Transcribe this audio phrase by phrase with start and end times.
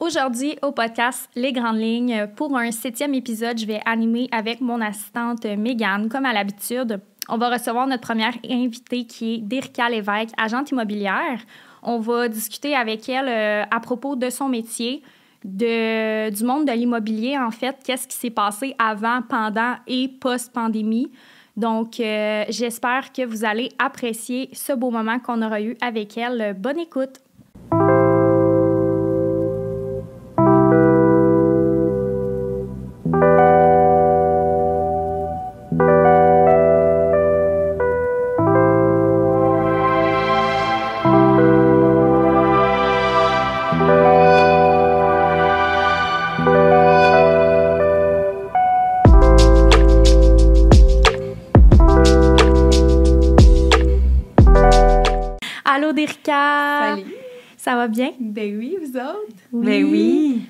[0.00, 4.80] Aujourd'hui, au podcast Les Grandes Lignes, pour un septième épisode, je vais animer avec mon
[4.80, 7.00] assistante Mégane, comme à l'habitude.
[7.28, 11.38] On va recevoir notre première invitée qui est Dérica Lévesque, agente immobilière.
[11.84, 15.00] On va discuter avec elle euh, à propos de son métier,
[15.44, 21.12] de, du monde de l'immobilier, en fait, qu'est-ce qui s'est passé avant, pendant et post-pandémie.
[21.56, 26.56] Donc, euh, j'espère que vous allez apprécier ce beau moment qu'on aura eu avec elle.
[26.58, 27.23] Bonne écoute!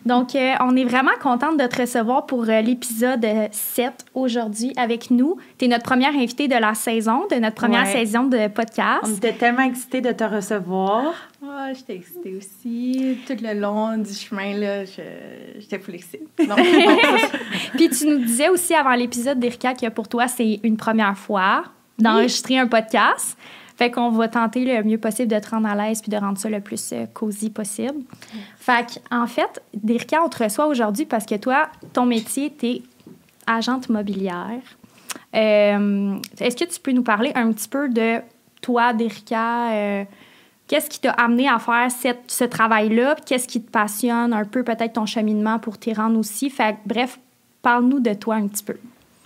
[0.07, 4.73] Donc, euh, on est vraiment contente de te recevoir pour euh, l'épisode euh, 7 aujourd'hui
[4.77, 5.39] avec nous.
[5.59, 7.93] Tu es notre première invitée de la saison, de notre première Ouais.
[7.93, 9.17] saison de On podcast.
[9.17, 11.15] était tellement excités de te recevoir.
[11.43, 13.19] Ah, j'étais excitée aussi.
[13.27, 15.01] Tout le long du chemin, là, je-
[15.59, 16.25] j'étais full excitée.
[16.47, 16.59] Donc,
[17.77, 21.65] Puis tu nous disais aussi avant l'épisode, d'Erika, que pour toi, c'est une première fois
[21.99, 23.39] d'enregistrer un podcast.
[23.77, 26.39] Fait qu'on va tenter le mieux possible de te rendre à l'aise puis de rendre
[26.39, 28.03] ça le plus euh, cosy possible.
[28.65, 32.81] Fait en fait, Dérica, on te reçoit aujourd'hui parce que toi, ton métier, t'es
[33.47, 34.63] agente immobilière.
[35.35, 38.21] Euh, Est-ce que tu peux nous parler un petit peu de
[38.63, 39.71] toi, Dérica?
[39.73, 40.05] euh,
[40.67, 43.17] Qu'est-ce qui t'a amené à faire cette- ce travail-là?
[43.27, 44.33] Qu'est-ce qui te passionne?
[44.33, 46.49] Un peu peut-être ton cheminement pour t'y rendre aussi?
[46.49, 47.21] Fait bref,
[47.61, 48.77] parle-nous de toi un petit peu.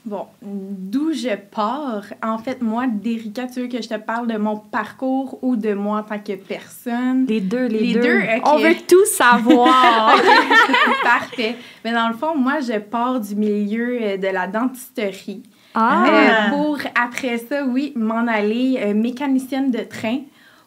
[0.08, 2.04] Bon, d'où je pars?
[2.22, 5.74] En fait, moi, d'Erika, tu veux que je te parle de mon parcours ou de
[5.74, 7.26] moi en tant que personne?
[7.26, 8.20] Les deux, les, Les deux.
[8.44, 10.14] On veut tout savoir.
[11.02, 11.56] Parfait.
[11.84, 15.42] Mais dans le fond, moi, je pars du milieu euh, de la dentisterie.
[15.74, 16.04] ah!
[16.08, 20.20] Euh, pour, après ça, oui, m'en aller euh, mécanicienne de train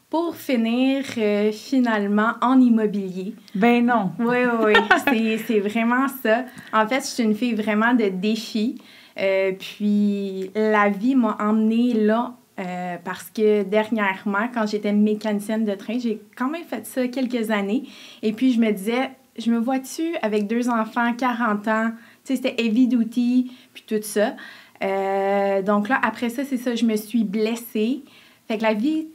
[0.10, 3.34] pour finir euh, finalement en immobilier.
[3.56, 4.12] Ben non.
[4.20, 4.74] Oui, oui, oui.
[5.08, 6.44] c'est, c'est vraiment ça.
[6.74, 8.76] En fait, je suis une fille vraiment de défi.
[9.22, 15.74] Euh, puis la vie m'a emmenée là euh, parce que dernièrement, quand j'étais mécanicienne de
[15.74, 17.84] train, j'ai quand même fait ça quelques années.
[18.24, 21.92] Et puis je me disais, je me vois-tu avec deux enfants, 40 ans?
[22.24, 24.36] Tu sais, c'était heavy duty, puis tout ça.
[24.84, 28.04] Euh, donc là, après ça, c'est ça, je me suis blessée.
[28.48, 29.08] Fait que la vie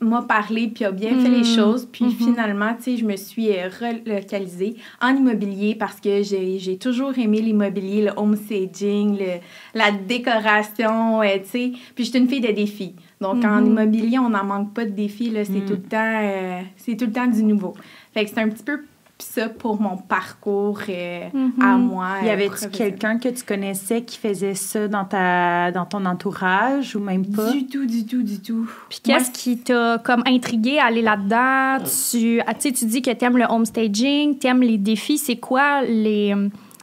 [0.00, 1.44] m'a parlé puis a bien fait les Mm.
[1.56, 1.88] choses.
[1.90, 2.10] Puis Mhm.
[2.12, 7.40] finalement, tu sais, je me suis euh, relocalisée en immobilier parce que j'ai toujours aimé
[7.40, 9.40] l'immobilier, le home staging, le-
[9.74, 11.72] la décoration, euh, tu sais.
[11.94, 12.94] Puis j'étais une fille de défis.
[13.20, 13.66] Donc en Mhm.
[13.66, 15.44] immobilier, on n'en manque pas de défis, là.
[15.44, 15.64] C'est Mm.
[15.64, 16.20] tout le temps...
[16.22, 17.74] euh, c'est tout le temps du nouveau.
[18.12, 18.80] Fait que c'est un petit peu
[19.24, 21.52] ça pour mon parcours euh, Mhm.
[21.62, 22.06] à moi.
[22.22, 26.94] Y euh, avait-tu quelqu'un que tu connaissais qui faisait ça dans, ta, dans ton entourage
[26.96, 27.50] ou même pas?
[27.52, 28.68] Du tout, du tout, du tout.
[28.88, 31.84] Puis qu'est-ce qui t'a comme intrigué à aller là-dedans?
[32.10, 35.18] Tu, ah, tu sais, tu dis que t'aimes le home staging, t'aimes les défis.
[35.18, 36.34] C'est quoi les...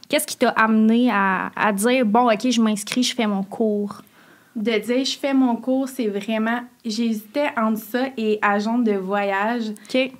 [0.08, 4.02] Qu'est-ce qui t'a amené à, à dire, bon, OK, je m'inscris, je fais mon cours?
[4.54, 6.60] De dire je fais mon cours, c'est vraiment.
[6.84, 9.64] J'hésitais entre ça et agente de voyage.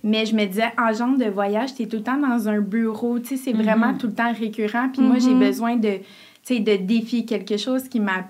[0.02, 3.18] Mais je me disais, agente de voyage, t'es tout le temps dans un bureau.
[3.18, 3.98] Tu sais, c'est vraiment Mhm.
[3.98, 4.88] tout le temps récurrent.
[4.92, 5.38] Puis moi, j'ai Mhm.
[5.40, 6.04] besoin de, tu
[6.44, 8.24] sais, de défis, quelque chose qui m'a.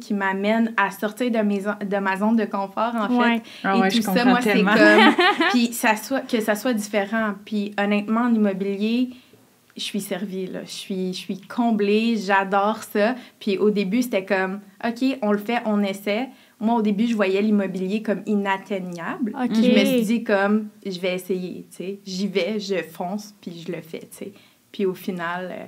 [0.00, 3.14] qui m'amène à sortir de, mes, de ma zone de confort, en fait.
[3.16, 3.42] Ouais.
[3.62, 4.74] Ah et ouais, tout ça, moi, c'est comme.
[5.50, 7.34] puis ça soit, que ça soit différent.
[7.44, 9.10] Puis honnêtement, en immobilier,
[9.78, 10.60] je suis servie, là.
[10.64, 13.14] Je suis, je suis comblée, j'adore ça.
[13.40, 16.28] Puis au début, c'était comme, OK, on le fait, on essaie.
[16.60, 19.32] Moi, au début, je voyais l'immobilier comme inatteignable.
[19.34, 19.54] OK.
[19.54, 21.98] Je me suis dit comme, je vais essayer, tu sais.
[22.04, 24.32] J'y vais, je fonce, puis je le fais, tu sais.
[24.72, 25.64] Puis au final, euh,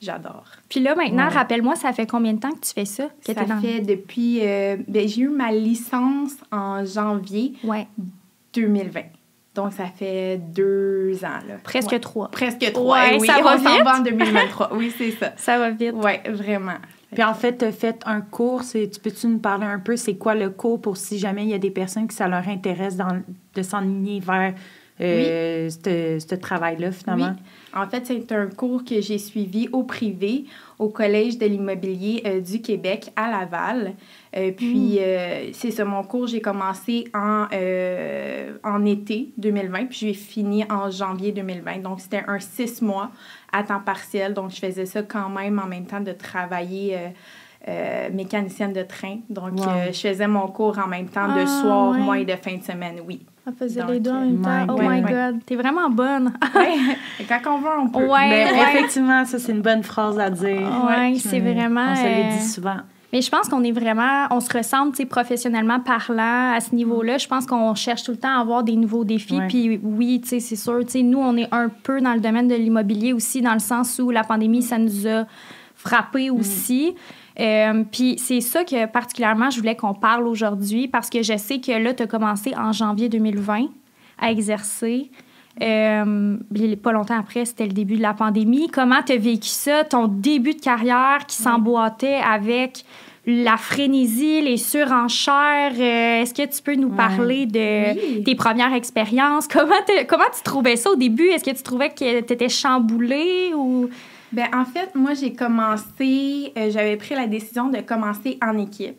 [0.00, 0.46] j'adore.
[0.68, 1.34] Puis là, maintenant, Ouais.
[1.34, 3.08] rappelle-moi, ça fait combien de temps que tu fais ça?
[3.24, 4.40] Que Ça dans- fait depuis...
[4.42, 7.86] euh, ben, j'ai eu ma licence en janvier Ouais,
[8.54, 9.02] 2020.
[9.64, 11.54] Donc, ça fait deux ans, là.
[11.62, 12.00] presque Ouais.
[12.00, 12.28] trois.
[12.30, 13.26] Presque trois, Ouais, eh oui.
[13.26, 13.84] ça va on vite.
[13.84, 14.70] va en 2023.
[14.74, 15.32] Oui, c'est ça.
[15.36, 15.92] Ça va vite.
[15.94, 16.78] Oui, vraiment.
[17.12, 18.62] Puis en fait, tu as fait un cours.
[18.62, 21.48] c'est- Tu peux-tu nous parler un peu, c'est quoi le cours pour si jamais il
[21.50, 23.20] y a des personnes qui ça leur intéresse dans-
[23.54, 24.54] de s'enligner vers
[25.02, 27.32] euh, ce ce travail-là, finalement?
[27.34, 27.80] Oui.
[27.82, 30.44] En fait, c'est un cours que j'ai suivi au privé
[30.78, 33.94] au Collège de l'immobilier euh, du Québec à Laval.
[34.36, 39.98] Euh, puis, euh, c'est ça, mon cours, j'ai commencé en, euh, en été 2020, puis
[39.98, 41.78] j'ai fini en janvier 2020.
[41.82, 43.10] Donc, c'était un six mois
[43.52, 44.32] à temps partiel.
[44.34, 46.96] Donc, je faisais ça quand même en même temps de travailler.
[46.96, 47.08] euh,
[47.68, 49.18] euh, mécanicienne de train.
[49.28, 49.68] Donc, Wow.
[49.68, 51.98] euh, je faisais mon cours en même temps de Ah, soir, ouais.
[51.98, 53.20] mois et de fin de semaine, oui.
[53.46, 54.66] Elle faisait Donc, les deux en même temps.
[54.74, 55.02] Oh my.
[55.02, 55.44] God.
[55.44, 56.32] T'es vraiment bonne.
[56.54, 56.96] Ouais.
[57.28, 58.06] Quand on veut, on peut.
[58.06, 58.46] Ouais.
[58.50, 60.70] Effectivement, ça, c'est une bonne phrase à dire.
[60.88, 61.52] Ouais, c'est Mm.
[61.52, 62.76] vraiment, On se le dit souvent.
[63.12, 66.74] Mais je pense qu'on est vraiment, on se ressemble, tu sais, professionnellement parlant à ce
[66.74, 67.18] niveau-là.
[67.18, 69.38] Je pense qu'on cherche tout le temps à avoir des nouveaux défis.
[69.38, 69.48] Ouais.
[69.48, 70.78] Puis oui, tu sais, c'est sûr.
[70.84, 73.58] Tu sais, nous, on est un peu dans le domaine de l'immobilier aussi, dans le
[73.58, 75.26] sens où la pandémie, ça nous a
[75.74, 76.94] frappé aussi.
[77.38, 81.58] Euh, puis c'est ça que particulièrement je voulais qu'on parle aujourd'hui parce que je sais
[81.60, 83.66] que là, tu as commencé en janvier 2020
[84.18, 85.10] à exercer.
[85.62, 86.36] Euh,
[86.82, 88.68] pas longtemps après, c'était le début de la pandémie.
[88.68, 92.84] Comment tu as vécu ça, ton début de carrière qui s'emboîtait avec
[93.26, 95.72] la frénésie, les surenchères?
[95.78, 96.96] Euh, Est-ce que tu peux nous Ouais.
[96.96, 98.24] parler de Oui.
[98.24, 99.46] tes premières expériences?
[99.48, 99.74] Comment,
[100.08, 101.28] comment tu trouvais ça au début?
[101.28, 103.88] Est-ce que tu trouvais que tu étais chamboulée ou...
[104.32, 108.96] Ben, en fait, moi, j'ai commencé, euh, j'avais pris la décision de commencer en équipe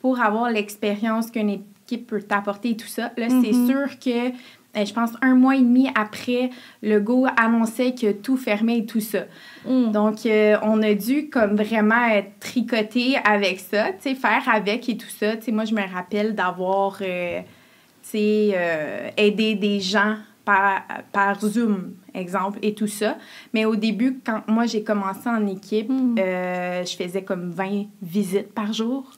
[0.00, 3.12] pour avoir l'expérience qu'une équipe peut t'apporter et tout ça.
[3.16, 3.68] Là, c'est Mhm.
[3.68, 4.30] sûr que,
[4.74, 6.50] je pense, un mois et demi après,
[6.82, 9.24] le Go annonçait que tout fermait et tout ça.
[9.66, 9.92] Mm.
[9.92, 14.88] Donc, euh, on a dû comme vraiment être tricoté avec ça, tu sais, faire avec
[14.88, 15.36] et tout ça.
[15.36, 20.82] Tu sais, moi, je me rappelle d'avoir, euh, tu sais, euh, aidé des gens par,
[21.12, 23.16] par Zoom, exemple, et tout ça.
[23.54, 26.16] Mais au début, quand moi, j'ai commencé en équipe, Mm.
[26.18, 29.12] euh, je faisais comme 20 visites par jour.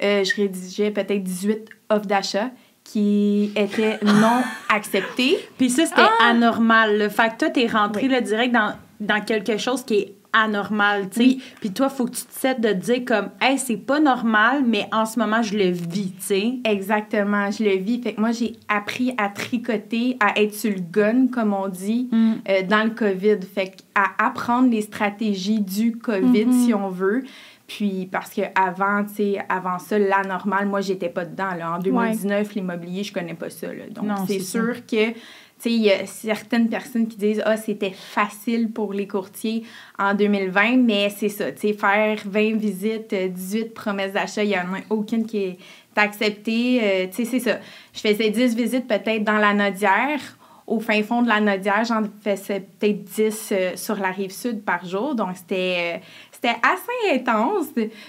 [0.00, 2.50] Euh, je rédigeais peut-être 18 offres d'achat
[2.92, 5.36] qui étaient non acceptées.
[5.58, 6.98] Puis ça, c'était anormal.
[6.98, 8.08] Le fait que toi, t'es rentré Oui.
[8.08, 11.20] là, direct dans, dans quelque chose qui est anormal, tu sais.
[11.26, 11.42] Oui.
[11.60, 14.86] Puis toi, faut que tu te cèdes de dire comme, hey, c'est pas normal, mais
[14.92, 16.52] en ce moment, je le vis, tu sais.
[16.64, 18.00] Exactement, je le vis.
[18.02, 22.08] Fait que moi, j'ai appris à tricoter, à être sur le gun, comme on dit,
[22.12, 22.32] Mm.
[22.48, 23.38] euh, dans le COVID.
[23.54, 26.64] Fait que à apprendre les stratégies du COVID, Mhm.
[26.66, 27.24] si on veut.
[27.68, 31.54] Puis, parce que avant, tu sais, avant ça, la normale, moi, j'étais pas dedans.
[31.56, 31.74] Là.
[31.74, 33.72] En 2019, l'immobilier, je connais pas ça.
[33.72, 33.84] Là.
[33.90, 35.14] Donc, c'est sûr que, tu
[35.58, 39.64] sais, il y a certaines personnes qui disent, ah, c'était facile pour les courtiers
[39.98, 44.50] en 2020, mais c'est ça, tu sais, faire 20 visites, euh, 18 promesses d'achat, il
[44.50, 45.58] y en a aucune qui est
[45.98, 46.80] acceptée.
[46.82, 47.58] Euh, tu sais, c'est ça.
[47.92, 50.20] Je faisais 10 visites peut-être dans la Nodière.
[50.66, 54.62] Au fin fond de la Nodière, j'en faisais peut-être 10 euh, sur la rive sud
[54.64, 55.14] par jour.
[55.14, 55.98] Donc, c'était euh,
[56.40, 57.66] c'était assez intense.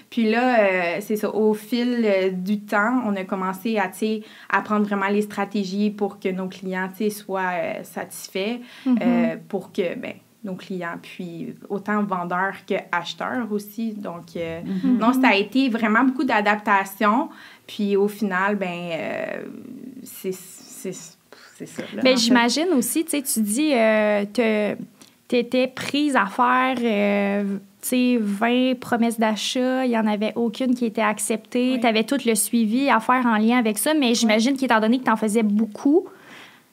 [0.10, 3.90] Puis là, euh, c'est ça, au fil euh, du temps, on a commencé à,
[4.50, 9.96] à prendre vraiment les stratégies pour que nos clients, soient euh, satisfaits, euh, pour que,
[9.96, 13.92] ben, nos clients, puis autant vendeurs que acheteurs aussi.
[13.94, 17.30] Donc, euh, non, ça a été vraiment beaucoup d'adaptation.
[17.68, 19.44] Puis au final, ben, euh,
[20.04, 21.18] c'est c'est-
[21.58, 21.82] c'est ça.
[21.94, 22.22] là, Ben, en fait.
[22.24, 24.24] j'imagine aussi, tu sais, tu dis, euh,
[25.30, 30.34] tu étais prise à faire, euh, tu sais, 20 promesses d'achat, il n'y en avait
[30.36, 31.80] aucune qui était acceptée, Oui.
[31.80, 34.98] tu avais tout le suivi à faire en lien avec ça, mais j'imagine qu'étant donné
[35.00, 36.06] que tu en faisais beaucoup,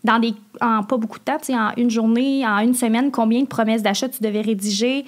[0.03, 3.11] dans des, en pas beaucoup de temps, tu sais, en une journée, en une semaine,
[3.11, 5.05] combien de promesses d'achat tu devais rédiger?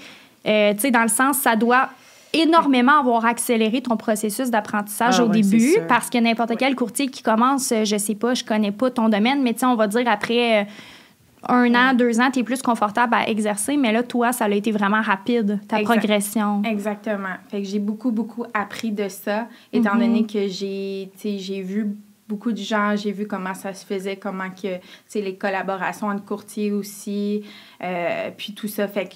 [0.47, 1.89] Euh, tu sais, dans le sens, ça doit
[2.35, 7.23] énormément avoir accéléré ton processus d'apprentissage Ah au début parce que n'importe quel courtier qui
[7.23, 9.87] commence, euh, je sais pas, je connais pas ton domaine, mais tu sais, on va
[9.87, 10.67] dire après
[11.49, 14.51] un an, deux ans, tu es plus confortable à exercer, mais là, toi, ça a
[14.51, 15.99] été vraiment rapide, ta Exact.
[15.99, 16.63] progression.
[16.65, 17.37] Exactement.
[17.51, 20.01] Fait que j'ai beaucoup, beaucoup appris de ça, étant Mhm.
[20.01, 21.11] donné que j'ai,
[21.63, 21.97] vu
[22.29, 26.09] beaucoup de gens, j'ai vu comment ça se faisait, comment que, tu sais, les collaborations
[26.09, 27.43] entre courtiers aussi,
[27.83, 28.87] euh, puis tout ça.
[28.87, 29.15] Fait que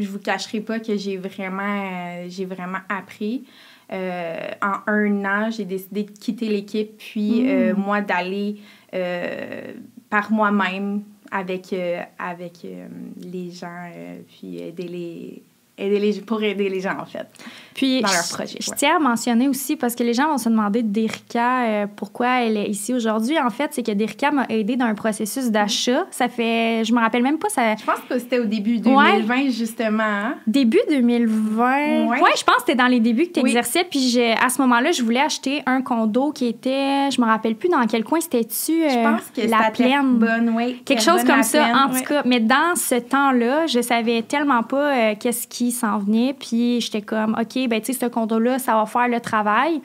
[0.00, 3.44] je, vous cacherai pas que j'ai vraiment, euh, j'ai vraiment appris.
[3.92, 7.46] Euh, en un an, j'ai décidé de quitter l'équipe, puis Mm.
[7.48, 8.56] euh, moi d'aller
[8.94, 9.72] euh,
[10.08, 11.02] par moi-même
[11.34, 12.86] avec, euh, avec euh,
[13.20, 15.42] les gens, euh, puis aider les,
[15.76, 17.26] aider les, pour aider les gens, en fait.
[17.74, 18.76] Puis, Dans leur je- projet, Je ouais.
[18.78, 22.56] tiens à mentionner aussi, parce que les gens vont se demander d'Erika euh, pourquoi elle
[22.56, 23.38] est ici aujourd'hui?
[23.38, 26.06] En fait, c'est que Derika m'a aidé dans un processus d'achat.
[26.10, 29.20] Ça fait, je me rappelle même pas, ça, Je pense que c'était au début Ouais.
[29.22, 30.02] 2020, justement.
[30.04, 30.34] hein?
[30.46, 32.06] Début 2020.
[32.06, 32.20] Ouais.
[32.20, 33.50] Ouais, je pense que c'était dans les débuts que tu Oui.
[33.50, 33.84] exerçais.
[33.84, 37.68] Puis à ce moment-là, je voulais acheter un condo qui était, je me rappelle plus
[37.68, 38.88] dans quel coin c'était-tu.
[38.88, 40.14] Je euh, pense que la c'était plaine.
[40.18, 40.82] bonne, oui.
[40.84, 42.22] Quelque chose comme ça, en tout cas.
[42.24, 46.34] Mais dans ce temps-là, je savais tellement pas euh, qu'est-ce qui s'en venait.
[46.38, 49.80] Puis j'étais comme, OK, ben tu sais, ce condo-là, ça va faire le travail.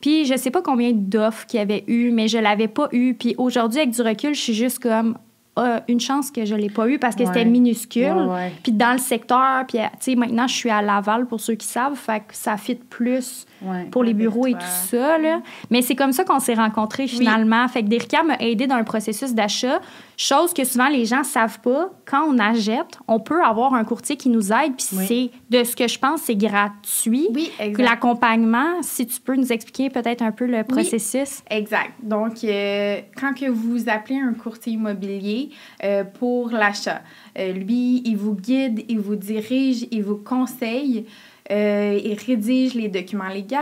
[0.00, 3.14] Puis je sais pas combien d'offres qu'il y avait eu, mais je l'avais pas eu.
[3.14, 5.16] Puis aujourd'hui, avec du recul, je suis juste comme,
[5.56, 7.26] ah, une chance que je l'ai pas eu parce que Ouais.
[7.26, 8.12] c'était minuscule.
[8.12, 8.52] Ouais, ouais.
[8.62, 11.66] Puis dans le secteur, puis tu sais, maintenant, je suis à Laval, pour ceux qui
[11.66, 13.84] savent, fait que ça fit plus Ouais.
[13.90, 15.18] pour les bureaux et tout ça.
[15.18, 15.40] Là.
[15.70, 17.66] Mais c'est comme ça qu'on s'est rencontrés finalement.
[17.68, 19.80] Fait que Derika m'a aidé dans le processus d'achat,
[20.16, 21.90] chose que souvent les gens savent pas.
[22.04, 25.04] Quand on achète, on peut avoir un courtier qui nous aide, puis Oui.
[25.08, 27.28] c'est, de ce que je pense, c'est gratuit.
[27.34, 27.84] Oui, exact.
[27.84, 31.42] l'accompagnement, si tu peux nous expliquer peut-être un peu le processus.
[31.50, 31.92] Exact.
[32.02, 35.50] Donc, euh, quand que vous appelez un courtier immobilier
[35.84, 37.02] euh, pour l'achat,
[37.38, 41.06] euh, lui, il vous guide, il vous dirige, il vous conseille,
[41.50, 43.56] euh, il rédige les documents légaux,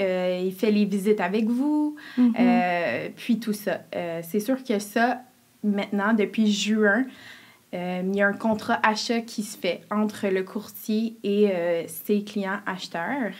[0.00, 2.34] euh, il fait les visites avec vous, Mhm.
[2.38, 3.80] euh, puis tout ça.
[4.22, 5.20] C'est sûr que ça,
[5.62, 7.04] maintenant, depuis juin,
[7.72, 11.50] il y a un contrat achat qui se fait entre le courtier et
[11.86, 13.32] ses clients acheteurs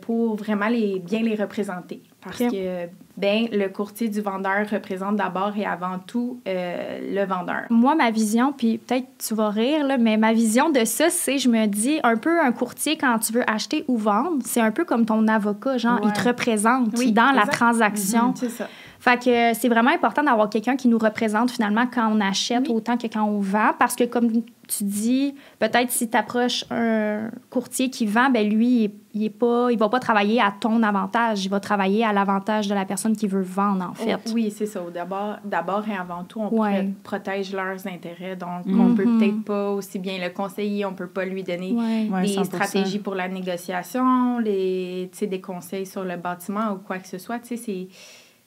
[0.00, 2.00] pour vraiment les, bien les représenter.
[2.20, 7.62] Parce que ben, le courtier du vendeur représente d'abord et avant tout euh, le vendeur.
[7.70, 11.38] Moi, ma vision, puis peut-être tu vas rire, là, mais ma vision de ça, c'est,
[11.38, 14.72] je me dis, un peu un courtier, quand tu veux acheter ou vendre, c'est un
[14.72, 18.34] peu comme ton avocat, genre, il te représente Oui, dans la transaction.
[18.36, 18.68] C'est ça.
[19.04, 22.68] Fait que euh, c'est vraiment important d'avoir quelqu'un qui nous représente finalement quand on achète
[22.68, 22.74] Oui.
[22.74, 23.72] autant que quand on vend.
[23.78, 24.30] Parce que comme
[24.66, 29.68] tu dis, peut-être si tu approches un courtier qui vend, ben lui, il, est pas,
[29.70, 31.44] il va pas travailler à ton avantage.
[31.44, 34.14] Il va travailler à l'avantage de la personne qui veut vendre, en fait.
[34.26, 34.80] Oh, oui, c'est ça.
[34.94, 36.88] D'abord, d'abord et avant tout, on Ouais.
[37.02, 38.36] protège leurs intérêts.
[38.36, 38.80] Donc, Mhm.
[38.80, 42.22] on peut peut-être pas aussi bien le conseiller, on peut pas lui donner Ouais.
[42.22, 42.44] Des 100%.
[42.44, 47.06] stratégies pour la négociation, les, tu sais, des conseils sur le bâtiment ou quoi que
[47.08, 47.38] ce soit.
[47.40, 47.88] Tu sais, c'est,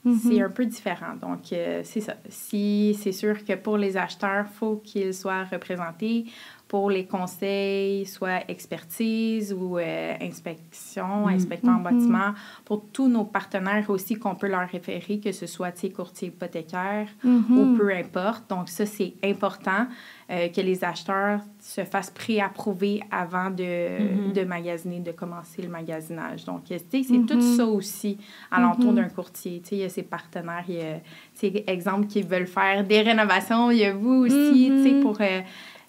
[0.04, 0.20] Mhm.
[0.20, 1.16] c'est un peu différent.
[1.22, 2.16] Donc, euh, c'est ça.
[2.30, 6.25] Si c'est sûr que pour les acheteurs, il faut qu'ils soient représentés.
[6.67, 11.33] Pour les conseils, soit expertise ou euh, inspection, Mhm.
[11.36, 11.83] inspecteur en Mhm.
[11.83, 12.33] bâtiment.
[12.65, 17.57] Pour tous nos partenaires aussi qu'on peut leur référer, que ce soit courtier hypothécaire Mhm.
[17.57, 18.50] ou peu importe.
[18.50, 19.88] Donc, ça, c'est important
[20.29, 26.43] euh, que les acheteurs se fassent pré-approuver avant de, de magasiner, de commencer le magasinage.
[26.43, 28.17] Donc, c'est tout ça aussi
[28.51, 28.95] alentour Mhm.
[28.95, 29.62] d'un courtier.
[29.71, 33.71] Il y a ses partenaires, il y a, exemple, qui veulent faire des rénovations.
[33.71, 34.69] Il y a vous aussi,
[35.01, 35.39] pour euh,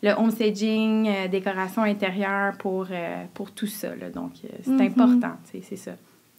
[0.03, 3.95] le home staging, euh, décoration intérieure, pour, euh, pour tout ça.
[3.97, 4.11] là.
[4.11, 4.81] Donc, euh, c'est Mhm.
[4.83, 5.93] important, c'est ça.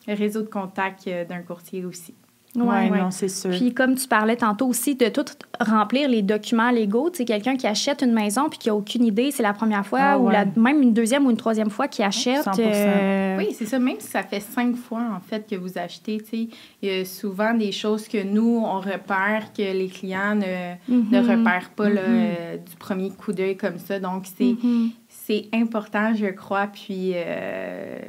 [0.07, 2.15] Le réseau de contact d'un courtier aussi.
[2.55, 2.97] Ouais, Ouais, ouais.
[2.99, 3.51] non, c'est sûr.
[3.51, 5.23] Puis comme tu parlais tantôt aussi de tout
[5.59, 9.05] remplir les documents légaux, tu sais, quelqu'un qui achète une maison puis qui a aucune
[9.05, 10.33] idée, c'est la première fois Ah ou ouais.
[10.33, 12.43] la, même une deuxième ou une troisième fois qu'il achète.
[12.45, 12.59] 100%.
[12.59, 13.77] euh, Oui, c'est ça.
[13.77, 16.47] Même si ça fait cinq fois, en fait, que vous achetez, tu sais,
[16.81, 21.19] il y a souvent des choses que nous, on repère que les clients ne, ne
[21.19, 22.19] repèrent pas là, Mhm.
[22.39, 23.99] euh, du premier coup d'œil comme ça.
[23.99, 24.89] Donc, c'est Mhm.
[25.07, 26.65] c'est important, je crois.
[26.67, 27.99] Puis, euh,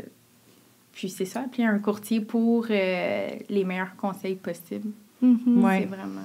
[1.01, 4.91] puis c'est ça, appeler un courtier pour euh, les meilleurs conseils possibles.
[5.23, 5.65] Mhm.
[5.65, 5.81] Ouais.
[5.81, 6.21] C'est vraiment...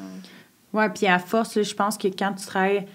[0.74, 2.86] Ouais, puis à force, je pense que quand tu travailles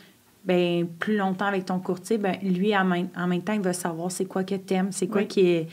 [0.44, 3.72] ben, plus longtemps avec ton courtier, ben, lui, en même, en même temps, il va
[3.72, 5.28] savoir c'est quoi que t'aimes, c'est quoi Oui.
[5.28, 5.68] qui est...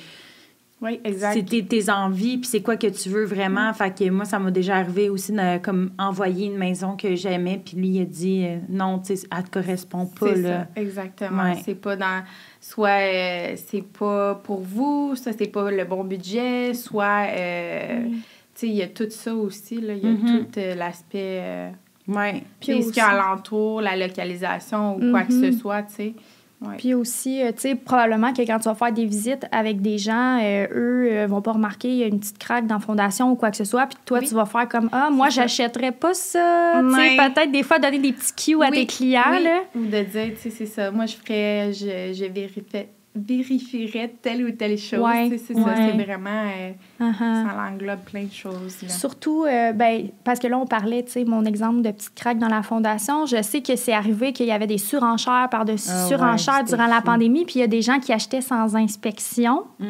[0.79, 1.49] Oui, C'est exact.
[1.49, 3.73] tes, tes envies, puis c'est quoi que tu veux vraiment.
[3.73, 7.59] Fait que moi, ça m'a déjà arrivé aussi de comme envoyer une maison que j'aimais,
[7.65, 10.67] puis lui, il a dit euh, non, tu sais, elle te correspond pas, C'est là.
[10.75, 11.43] ça, exactement.
[11.43, 11.61] Ouais.
[11.65, 12.23] C'est pas dans...
[12.61, 17.25] Soit euh, c'est pas pour vous, soit c'est pas le bon budget, soit...
[17.35, 18.11] euh, Mm.
[18.59, 19.93] Tu sais, il y a tout ça aussi, là.
[19.93, 20.45] Il y a Mhm.
[20.45, 21.71] tout euh, l'aspect...
[22.07, 22.43] Ouais.
[22.59, 26.13] Puis ce qu'il y a alentour, la localisation ou quoi que ce soit, tu sais.
[26.59, 26.75] Ouais.
[26.77, 29.99] Puis aussi, euh, tu sais, probablement que quand tu vas faire des visites avec des
[29.99, 32.81] gens, euh, eux euh, vont pas remarquer il y a une petite craque dans la
[32.81, 33.85] fondation ou quoi que ce soit.
[33.85, 34.27] Puis toi, Oui.
[34.27, 36.81] tu vas faire comme Ah, moi, j'achèterais pas ça.
[36.81, 39.21] Tu sais, peut-être des fois donner des petits cues à tes clients.
[39.31, 39.43] oui.
[39.43, 39.59] Là.
[39.75, 40.89] Ou de dire, tu sais, c'est ça.
[40.89, 42.87] Moi, je ferais, je, je vérifie-
[43.17, 44.99] vérifierais telle ou telle chose.
[44.99, 46.29] Ouais, C'est ça, c'est vraiment...
[46.29, 47.13] euh, Uh-huh.
[47.19, 48.81] Ça englobe plein de choses.
[48.81, 48.89] Là.
[48.89, 52.39] Surtout, euh, ben, parce que là, on parlait, tu sais, mon exemple de petite craque
[52.39, 53.27] dans la fondation.
[53.27, 56.97] Je sais que c'est arrivé qu'il y avait des surenchères par-dessus Ah surenchères durant la
[57.01, 57.03] fou.
[57.03, 59.65] pandémie, puis il y a des gens qui achetaient sans inspection.
[59.79, 59.85] Mm.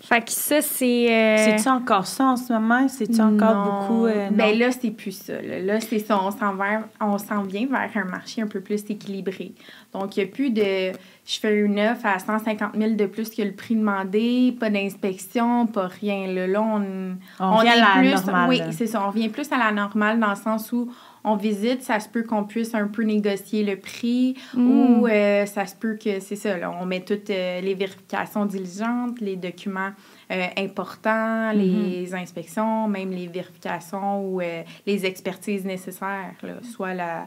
[0.00, 1.10] Fait que ça, c'est.
[1.12, 2.88] euh, C'est-tu encore ça en ce moment?
[2.88, 3.80] C'est-tu encore Non.
[3.80, 4.06] beaucoup...
[4.06, 4.36] euh, non?
[4.36, 5.40] ben là, c'est plus ça.
[5.40, 6.18] Là, Là, c'est ça.
[6.22, 9.52] On s'en, vers- on s'en vient vers un marché un peu plus équilibré.
[9.92, 10.92] Donc, il n'y a plus de
[11.26, 15.66] je fais une offre à 150 000 de plus que le prix demandé, pas d'inspection,
[15.66, 16.26] pas rien.
[16.26, 19.02] Là, là on, On revient à la plus, normale, Oui, c'est ça.
[19.02, 20.92] On revient plus à la normale dans le sens où
[21.26, 24.68] on visite, ça se peut qu'on puisse un peu négocier le prix Mm.
[24.68, 28.44] ou euh, ça se peut que, c'est ça, là, on met toutes euh, les vérifications
[28.44, 29.92] diligentes, les documents
[30.30, 31.56] euh, importants, Mm-hmm.
[31.56, 34.40] les inspections, même les vérifications ou
[34.86, 37.26] les expertises nécessaires, là, soit la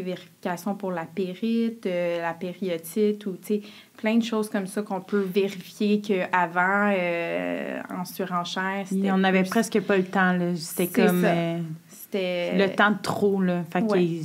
[0.00, 3.60] vérification pour la périte, euh, la périotite ou tu sais,
[3.96, 9.42] plein de choses comme ça qu'on peut vérifier qu'avant, euh, en surenchère, c'était on n'avait
[9.42, 10.38] plus- presque pas le temps.
[10.56, 11.58] C'était comme euh,
[11.88, 12.56] C'était...
[12.56, 13.62] le temps de trop, là.
[13.70, 14.20] Fait Ouais.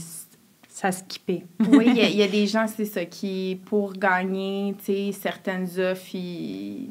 [0.67, 1.43] ça skippait.
[1.71, 5.67] oui, il y, y, a des gens, c'est ça, qui, pour gagner, tu sais, certaines
[5.79, 6.89] offres, ils,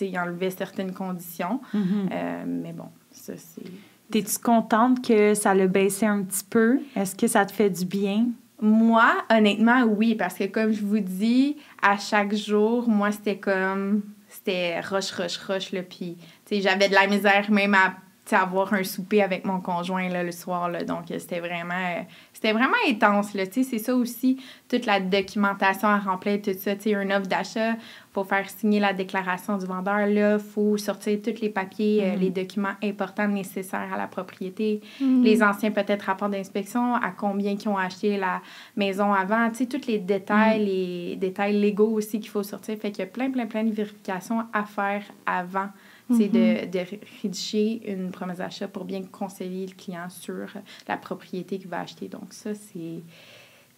[0.00, 1.60] ils enlevaient certaines conditions.
[1.74, 2.08] Mm-hmm.
[2.12, 3.62] euh, mais bon, ça, c'est...
[4.12, 6.80] T'es-tu contente que ça le baissé un petit peu?
[6.94, 8.26] Est-ce que ça te fait du bien?
[8.60, 14.02] Moi, honnêtement, oui, parce que comme je vous dis, à chaque jour, moi, c'était comme...
[14.28, 16.16] C'était rush, rush, rush, là, puis,
[16.46, 17.94] tu sais, j'avais de la misère même à
[18.34, 20.68] avoir un souper avec mon conjoint là, le soir.
[20.68, 20.84] Là.
[20.84, 23.34] Donc, c'était vraiment, euh, c'était vraiment intense.
[23.34, 23.44] Là.
[23.50, 26.72] C'est ça aussi, toute la documentation à remplir, tout ça.
[26.86, 27.76] une offre d'achat,
[28.12, 30.06] faut faire signer la déclaration du vendeur.
[30.06, 34.80] Il faut sortir tous les papiers, euh, les documents importants nécessaires à la propriété.
[35.00, 38.42] Les anciens, peut-être, rapports d'inspection, à combien qui ont acheté la
[38.76, 39.48] maison avant.
[39.50, 42.76] Tu sais, tous les détails, les détails légaux aussi qu'il faut sortir.
[42.78, 45.68] Fait qu'il y a plein, plein, plein de vérifications à faire avant
[46.16, 46.84] c'est de, de,
[47.22, 50.46] rédiger une promesse d'achat pour bien conseiller le client sur
[50.88, 52.08] la propriété qu'il va acheter.
[52.08, 53.02] Donc, ça, c'est.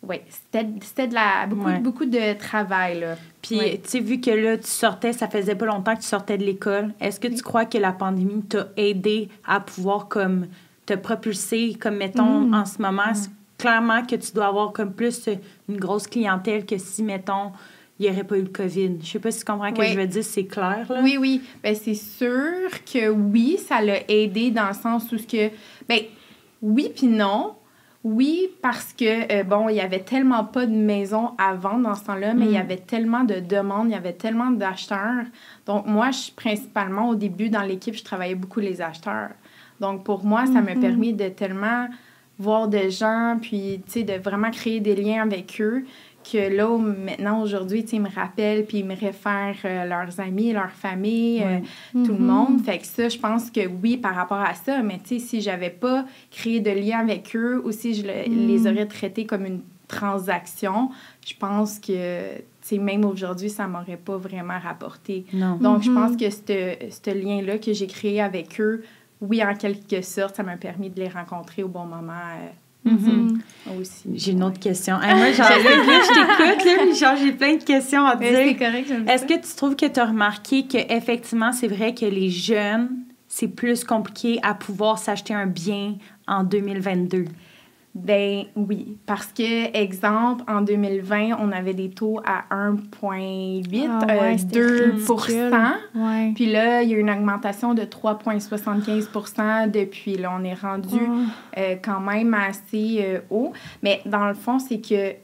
[0.07, 3.01] Oui, c'était de la, beaucoup, beaucoup de travail.
[3.01, 3.17] Là.
[3.41, 6.37] Puis, tu sais, vu que là, tu sortais, ça faisait pas longtemps que tu sortais
[6.37, 10.49] de l'école, est-ce que tu crois que la pandémie t'a aidé à pouvoir, comme,
[10.85, 12.55] te propulser, comme, mettons, mm.
[12.55, 13.31] en ce moment, mm.
[13.57, 15.29] clairement que tu dois avoir, comme, plus
[15.71, 17.53] une grosse clientèle que si, mettons,
[17.99, 18.97] il n'y aurait pas eu le COVID.
[19.01, 20.87] Je sais pas si tu comprends ce que je veux dire, c'est clair.
[20.89, 21.01] Là.
[21.03, 21.43] Oui, oui.
[21.63, 25.51] Ben, c'est sûr que oui, ça l'a aidé dans le sens où ce que.
[25.89, 26.01] Ben,
[26.61, 27.55] oui, puis non.
[28.03, 31.95] Oui, parce que, euh, bon, il y avait tellement pas de maisons à vendre dans
[31.95, 32.61] ce temps-là, mais il y mm.
[32.61, 35.25] avait tellement de demandes, il y avait tellement d'acheteurs.
[35.65, 39.31] Donc, moi, je, principalement, au début, dans l'équipe, je travaillais beaucoup les acheteurs.
[39.81, 40.81] Donc, pour moi, ça m'a mm-hmm.
[40.81, 41.89] permis de tellement
[42.39, 45.85] voir des gens, puis, tu sais, de vraiment créer des liens avec eux
[46.31, 50.73] que là, maintenant, aujourd'hui, ils me rappellent puis ils me réfèrent euh, leurs amis, leurs
[50.73, 51.59] familles, euh,
[51.93, 52.19] tout le mm-hmm.
[52.19, 52.65] monde.
[52.65, 55.41] Fait que ça, je pense que oui, par rapport à ça, mais tu sais, si
[55.41, 58.47] j'avais pas créé de lien avec eux ou si je mm.
[58.47, 60.91] les aurais traités comme une transaction,
[61.25, 65.27] je pense que, tu sais, même aujourd'hui, ça m'aurait pas vraiment rapporté.
[65.33, 66.81] Donc, je pense mm-hmm.
[66.81, 68.83] que ce lien-là que j'ai créé avec eux,
[69.21, 72.13] oui, en quelque sorte, ça m'a permis de les rencontrer au bon moment.
[72.13, 72.49] Euh,
[72.87, 73.39] Mm-hmm.
[73.81, 74.03] Aussi.
[74.15, 74.99] J'ai une autre question.
[74.99, 78.33] moi, genre, je t'écoute, genre, j'ai plein de questions à te dire.
[78.35, 82.31] C'est correct, Est-ce que tu trouves que tu as remarqué qu'effectivement, c'est vrai que les
[82.31, 82.91] jeunes,
[83.27, 85.95] c'est plus compliqué à pouvoir s'acheter un bien
[86.29, 87.25] en 2022?
[87.95, 94.61] Ben oui, parce que, exemple, en 2020, on avait des taux à 1,8, ah 2
[94.61, 100.17] euh, Puis là, il y a eu une augmentation de 3,75% depuis.
[100.17, 100.99] Là, on est rendu
[101.57, 103.53] euh, quand même assez euh, haut.
[103.85, 105.15] Mais dans le fond, c'est que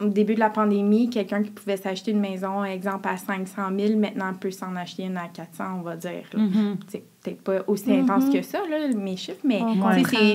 [0.00, 3.98] au début de la pandémie, quelqu'un qui pouvait s'acheter une maison, exemple, à 500 000,
[3.98, 6.24] maintenant peut s'en acheter une à 400, on va dire.
[6.34, 6.76] Mm-hmm.
[6.86, 8.32] C'est peut-être pas aussi intense mm-hmm.
[8.32, 9.60] que ça, là, mes chiffres, mais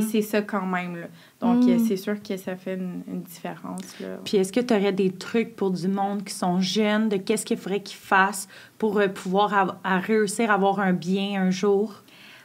[0.01, 0.97] c'est ça quand même.
[0.97, 1.07] Là.
[1.43, 1.79] Donc, mm.
[1.79, 3.99] c'est sûr que ça fait une, différence.
[3.99, 4.19] Là.
[4.23, 7.45] Puis, est-ce que tu aurais des trucs pour du monde qui sont jeunes, de qu'est-ce
[7.45, 12.03] qu'il faudrait qu'ils fassent pour euh, pouvoir réussir à avoir un bien un jour?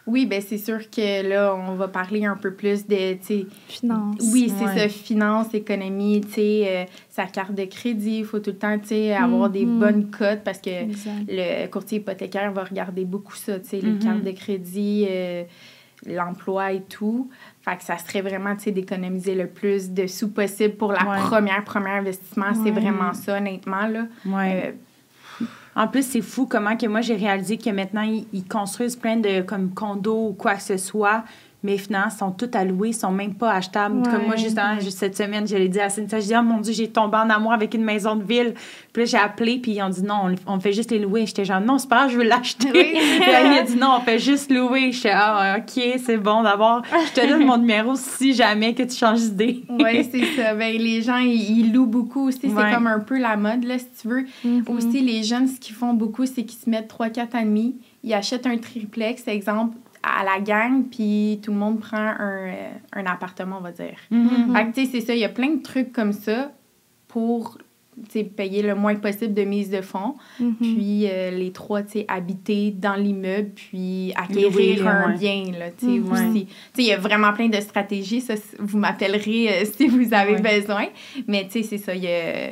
[0.09, 3.19] Oui, ben c'est sûr que là, on va parler un peu plus de,
[3.69, 4.17] Finance.
[4.33, 8.51] Oui, c'est ça, finance, économie, tu sais, euh, sa carte de crédit, il faut tout
[8.51, 9.79] le temps, tu sais, avoir des mm-hmm.
[9.79, 10.71] bonnes cotes parce que
[11.29, 13.99] le courtier hypothécaire va regarder beaucoup ça, tu sais, les mm-hmm.
[13.99, 15.45] cartes de crédit, euh,
[16.07, 17.31] l'emploi et tout.
[17.63, 21.05] Fait que ça serait vraiment, tu sais, d'économiser le plus de sous possible pour la
[21.05, 22.53] première, premier investissement.
[22.65, 24.07] C'est vraiment ça, honnêtement, là.
[24.25, 24.63] Ouais.
[24.67, 25.47] Euh,
[25.79, 29.43] en plus, c'est fou comment que moi, j'ai réalisé que maintenant, ils, construisent plein de
[29.43, 31.23] comme condos ou quoi que ce soit
[31.65, 34.09] mes finances sont toutes allouées, sont même pas achetables.
[34.09, 36.61] Comme moi, justement, juste cette semaine, je l'ai dit à Cynthia, je dis, oh mon
[36.61, 38.55] Dieu, j'ai tombé en amour avec une maison de ville.
[38.93, 41.27] Puis là, j'ai appelé, puis ils ont dit, non, on, fait juste les louer.
[41.27, 42.69] J'étais genre, non, c'est pas grave, je veux l'acheter.
[42.73, 44.93] puis là, il a dit, non, on fait juste louer.
[44.93, 46.83] J'étais, ah, OK, c'est bon d'abord.
[47.09, 49.65] Je te donne mon numéro si jamais que tu changes d'idée.
[49.69, 50.55] oui, c'est ça.
[50.55, 52.39] Ben, les gens, ils, louent beaucoup aussi.
[52.43, 54.25] C'est comme un peu la mode, là, si tu veux.
[54.47, 54.71] Mm-hmm.
[54.71, 57.77] Aussi, les jeunes, ce qu'ils font beaucoup, c'est qu'ils se mettent 3-4 amis.
[58.05, 62.71] Ils achètent un triplex, exemple, à la gang, puis tout le monde prend un, euh,
[62.93, 63.97] un appartement, on va dire.
[64.13, 64.53] Mm-hmm.
[64.53, 65.15] Fait que, tu sais, c'est ça.
[65.15, 66.53] Il y a plein de trucs comme ça
[67.09, 67.59] pour
[68.37, 70.15] payer le moins possible de mise de fonds.
[70.41, 70.55] Mm-hmm.
[70.61, 75.87] Puis euh, les trois, tu sais, habiter dans l'immeuble, puis acquérir un bien, là, tu
[75.87, 76.13] sais, mm-hmm.
[76.13, 76.47] aussi.
[76.47, 78.21] Tu sais, il y a vraiment plein de stratégies.
[78.21, 80.87] Ça, vous m'appellerez euh, si vous avez besoin.
[81.27, 81.95] Mais, tu sais, c'est ça.
[81.95, 82.51] Il y a...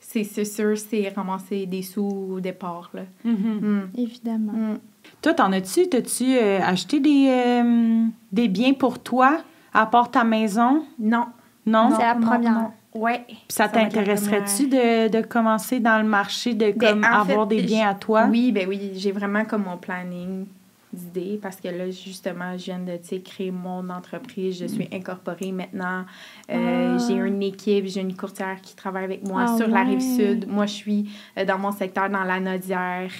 [0.00, 3.02] C'est sûr, c'est ramasser des sous au départ, là.
[3.24, 3.88] Mm.
[3.98, 4.76] Évidemment.
[5.22, 5.88] Toi, t'en as-tu?
[5.88, 9.38] T'as-tu euh, acheté des, euh, des biens pour toi,
[9.72, 10.84] à part ta maison?
[10.98, 11.26] Non.
[11.66, 11.90] Non?
[11.96, 12.70] C'est la première.
[12.94, 13.12] Oui.
[13.48, 17.94] ça, t'intéresserait-tu de, de, commencer dans le marché, de ben, comme, avoir des biens à
[17.94, 18.26] toi?
[18.30, 18.92] Oui, ben oui.
[18.94, 20.46] J'ai vraiment comme mon planning
[20.94, 24.58] d'idées parce que là, justement, je viens de créer mon entreprise.
[24.58, 26.04] Je suis incorporée maintenant.
[26.50, 26.98] Euh, Ah.
[27.08, 30.46] J'ai une équipe, j'ai une courtière qui travaille avec moi Ah sur la rive sud.
[30.48, 33.10] Moi, je suis euh, dans mon secteur, dans la Nodière,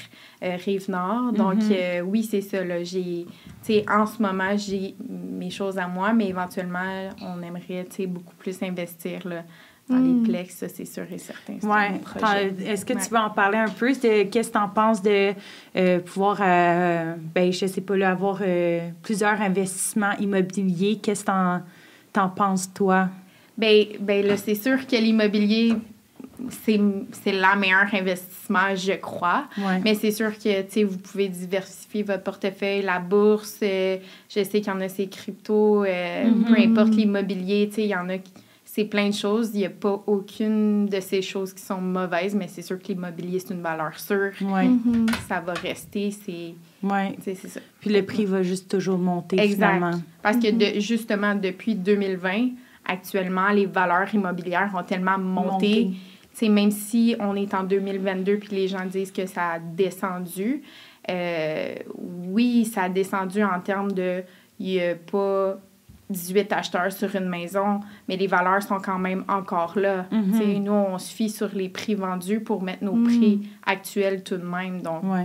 [0.43, 1.33] euh, rive nord.
[1.33, 2.07] Donc, Mhm.
[2.07, 2.65] oui, c'est ça.
[2.65, 3.27] Là, j'ai,
[3.89, 9.27] en ce moment, j'ai mes choses à moi, mais éventuellement, on aimerait beaucoup plus investir
[9.27, 9.43] là,
[9.89, 10.23] dans Mm.
[10.25, 11.55] les plex, ça, c'est sûr et certain.
[11.63, 12.01] Ouais.
[12.67, 13.01] Est-ce que Ouais.
[13.05, 13.93] tu veux en parler un peu?
[13.93, 15.33] Qu'est-ce que tu en penses de
[15.77, 20.99] euh, pouvoir, euh, ben, je sais pas, là, avoir euh, plusieurs investissements immobiliers?
[21.03, 21.31] Qu'est-ce que
[22.13, 23.09] t'en, penses, toi?
[23.59, 25.75] Ben, ben là, c'est sûr que l'immobilier,
[26.51, 29.45] c'est la meilleur investissement, je crois.
[29.59, 29.81] Ouais.
[29.85, 34.43] Mais c'est sûr que, tu sais, vous pouvez diversifier votre portefeuille, la bourse, euh, je
[34.43, 37.95] sais qu'il y en a ces cryptos, euh, peu importe l'immobilier, tu sais, il y
[37.97, 38.33] en a qui-
[38.75, 39.51] c'est plein de choses.
[39.55, 42.89] Il n'y a pas aucune de ces choses qui sont mauvaises, mais c'est sûr que
[42.89, 44.33] l'immobilier, c'est une valeur sûre.
[44.43, 44.65] Ouais.
[44.67, 45.07] Mhm.
[45.29, 47.13] Ça va rester, c'est Ouais.
[47.17, 47.61] tu sais, c'est ça.
[47.81, 49.75] Puis le prix va juste toujours monter, Exact.
[49.75, 50.01] finalement.
[50.23, 50.59] Parce que Mhm.
[50.59, 52.49] de, justement, depuis 2020,
[52.85, 55.85] actuellement, les valeurs immobilières ont tellement monté.
[55.85, 56.49] Monté.
[56.49, 60.63] Même si on est en 2022 puis les gens disent que ça a descendu,
[61.09, 64.25] euh, oui, ça a descendu en termes de.
[64.59, 65.59] Il n'y a pas
[66.11, 70.07] 18 acheteurs sur une maison, mais les valeurs sont quand même encore là.
[70.11, 73.05] Tu sais, Nous, on se fie sur les prix vendus pour mettre nos Mhm.
[73.05, 74.83] prix actuels tout de même.
[74.83, 75.25] Donc, Ouais.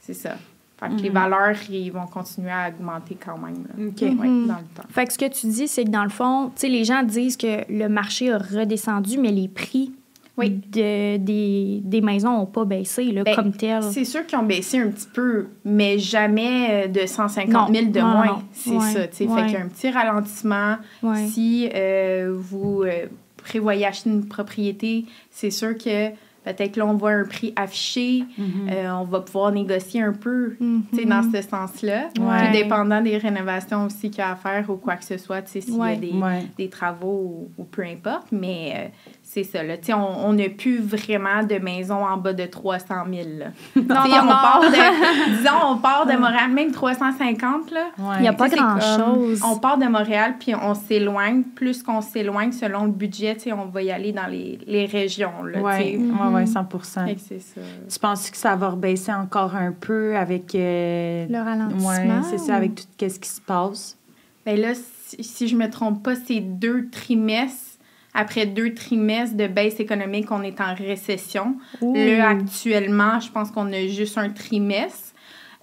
[0.00, 0.36] c'est ça.
[0.80, 1.14] Fait que les Mhm.
[1.14, 3.64] valeurs, ils vont continuer à augmenter quand même.
[3.68, 3.74] là.
[3.78, 4.46] Ouais, Mhm.
[4.48, 4.82] dans le temps.
[4.90, 7.62] Fait que ce que tu dis, c'est que dans le fond, les gens disent que
[7.72, 9.92] le marché a redescendu, mais les prix
[10.42, 10.60] Oui.
[10.70, 13.82] de, des, des maisons n'ont pas baissé là, Ben, comme tel.
[13.84, 17.98] C'est sûr qu'ils ont baissé un petit peu, mais jamais euh, de 150 000 de
[18.00, 18.26] Non, moins.
[18.26, 18.42] non.
[18.52, 19.06] C'est Ouais, ça, ouais.
[19.10, 20.76] Fait qu'il y a un petit ralentissement.
[21.02, 21.26] Ouais.
[21.26, 26.10] Si euh, vous euh, prévoyez acheter une propriété, c'est sûr que
[26.44, 28.24] peut-être là, on voit un prix affiché.
[28.36, 28.68] Mhm.
[28.68, 30.82] euh, on va pouvoir négocier un peu, Mhm.
[30.92, 32.08] sais, dans ce sens-là.
[32.18, 32.46] Ouais.
[32.46, 35.46] Tout dépendant des rénovations aussi qu'il y a à faire ou quoi que ce soit,
[35.46, 36.42] s'il y a des, Ouais.
[36.58, 38.26] des travaux ou, ou peu importe.
[38.32, 38.88] Mais euh,
[39.34, 39.76] c'est ça, là.
[39.90, 43.46] On on n'a plus vraiment de maison en bas de 300 000, là.
[43.76, 43.82] Non,
[44.20, 44.28] on non.
[44.28, 47.80] part de, disons, on part de Montréal, même 350, là.
[47.98, 48.16] Ouais.
[48.18, 49.40] Il n'y a pas grand-chose.
[49.44, 51.42] On part de Montréal, puis on s'éloigne.
[51.44, 55.58] Plus qu'on s'éloigne selon le budget, on va y aller dans les, les régions, tu
[55.58, 55.96] Ouais, ouais,
[56.32, 56.46] ouais, Mhm.
[56.46, 56.66] 100
[57.06, 57.60] Fait que c'est ça.
[57.90, 60.54] Tu penses que ça va rebaisser encore un peu avec...
[60.54, 61.88] euh, Le ralentissement.
[61.88, 63.96] Ouais, c'est ça, ou- avec tout ce qui se passe?
[64.44, 67.71] Ben là, si, si je me trompe pas, c'est deux trimestres.
[68.14, 71.56] Après deux trimestres de baisse économique, on est en récession.
[71.80, 71.94] Ouh.
[71.94, 75.12] Là, actuellement, je pense qu'on a juste un trimestre.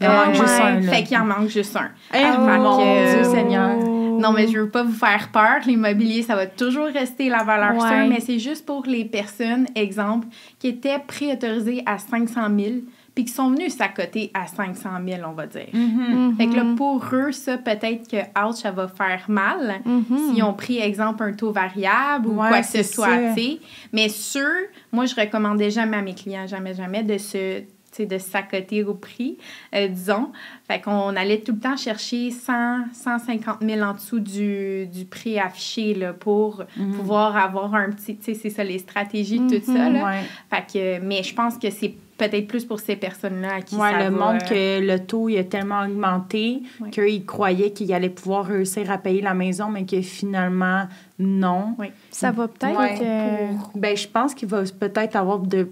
[0.02, 0.92] Il en manque juste ouais, un, là.
[0.92, 1.90] Fait qu'il en manque juste un.
[2.12, 3.78] Que, Dieu euh, Seigneur.
[4.20, 5.60] Non, mais je veux pas vous faire peur.
[5.66, 7.88] L'immobilier, ça va toujours rester la valeur Ouais.
[7.88, 12.72] sûre, mais c'est juste pour les personnes, exemple, qui étaient préautorisées à 500 000
[13.16, 15.68] puis qui sont venues s'accoter à 500 000, on va dire.
[15.74, 16.36] Mhm.
[16.38, 16.76] Fait que là, Mhm.
[16.76, 18.18] pour eux, ça, peut-être que,
[18.48, 19.82] ouch, ça va faire mal.
[19.86, 20.06] Mhm.
[20.34, 23.34] S'ils ont pris, exemple, un taux variable ou Ouais, quoi que ce soit, ça.
[23.36, 23.60] tu sais.
[23.94, 24.44] Mais sûr,
[24.92, 27.62] moi, je recommandais jamais à mes clients, jamais, jamais, de se
[27.98, 29.38] de s'accoter au prix,
[29.76, 30.32] euh, disons.
[30.70, 35.38] Fait qu'on allait tout le temps chercher 100, 150 000 en dessous du, du prix
[35.40, 36.92] affiché là, pour Mhm.
[36.94, 38.16] pouvoir avoir un petit...
[38.16, 39.90] Tu sais, c'est ça, les stratégies, tout ça.
[39.90, 40.06] Là.
[40.06, 43.76] Ouais, Fait que, mais je pense que c'est peut-être plus pour ces personnes-là à qui
[43.76, 46.90] Ouais, ça le va, monde euh, que le taux il a tellement augmenté Ouais.
[46.92, 50.84] qu'ils croyaient qu'ils allaient pouvoir réussir à payer la maison, mais que finalement,
[51.18, 51.74] non.
[51.80, 51.88] Oui.
[52.12, 52.78] Ça va peut-être.
[52.80, 55.68] Ouais, euh, Ben, je pense qu'il va peut-être avoir de.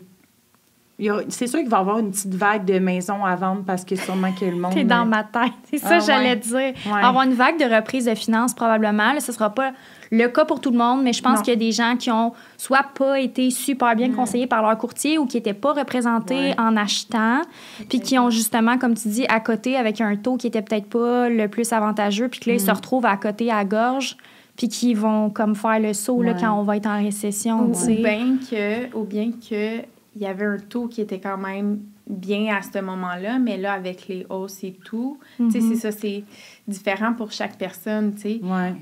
[1.30, 3.96] C'est sûr qu'il va y avoir une petite vague de maisons à vendre parce que
[3.96, 4.74] sûrement que le monde.
[4.74, 5.52] T'es dans ma tête.
[5.70, 6.36] C'est ça Ah, que j'allais ouais.
[6.38, 6.74] dire.
[6.92, 7.04] Ouais.
[7.04, 9.14] Avoir une vague de reprise de finances, probablement.
[9.14, 9.74] Là, ce sera pas
[10.10, 12.10] le cas pour tout le monde, mais je pense qu'il y a des gens qui
[12.10, 16.34] ont soit pas été super bien conseillés par leur courtier ou qui n'étaient pas représentés
[16.36, 16.56] Ouais.
[16.60, 17.42] en achetant,
[17.90, 20.88] puis qui ont justement, comme tu dis, à côté avec un taux qui était peut-être
[20.90, 24.18] pas le plus avantageux, puis que là, ils se retrouvent à côté à gorge,
[24.56, 27.60] puis qui vont comme faire le saut là, quand on va être en récession.
[27.72, 29.82] Ou bien que, ou bien que
[30.20, 33.74] il y avait un taux qui était quand même bien à ce moment-là, mais là,
[33.74, 35.70] avec les hausses et tout, tu sais, Mhm.
[35.70, 36.24] c'est ça, c'est
[36.68, 38.40] différent pour chaque personne, tu sais.
[38.44, 38.74] Ouais.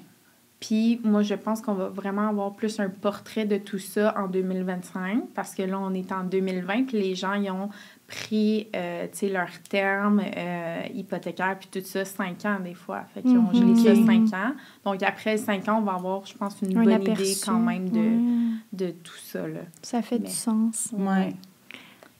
[0.60, 4.28] Puis moi, je pense qu'on va vraiment avoir plus un portrait de tout ça en
[4.28, 7.70] 2025, parce que là, on est en 2020, puis les gens, ils ont
[8.08, 13.02] pris, euh, tu sais, leur terme euh, hypothécaire, puis tout ça, 5 ans des fois.
[13.14, 13.76] Fait qu'ils ont Mhm.
[13.76, 14.06] gelé ça Ok.
[14.06, 14.52] 5 ans.
[14.86, 17.24] Donc après 5 ans, on va avoir, je pense, une Un bonne aperçu.
[17.24, 18.58] idée quand même de, Ouais.
[18.74, 19.62] de tout ça, là.
[19.82, 20.90] Ça fait Mais- du sens.
[20.94, 21.34] Ouais.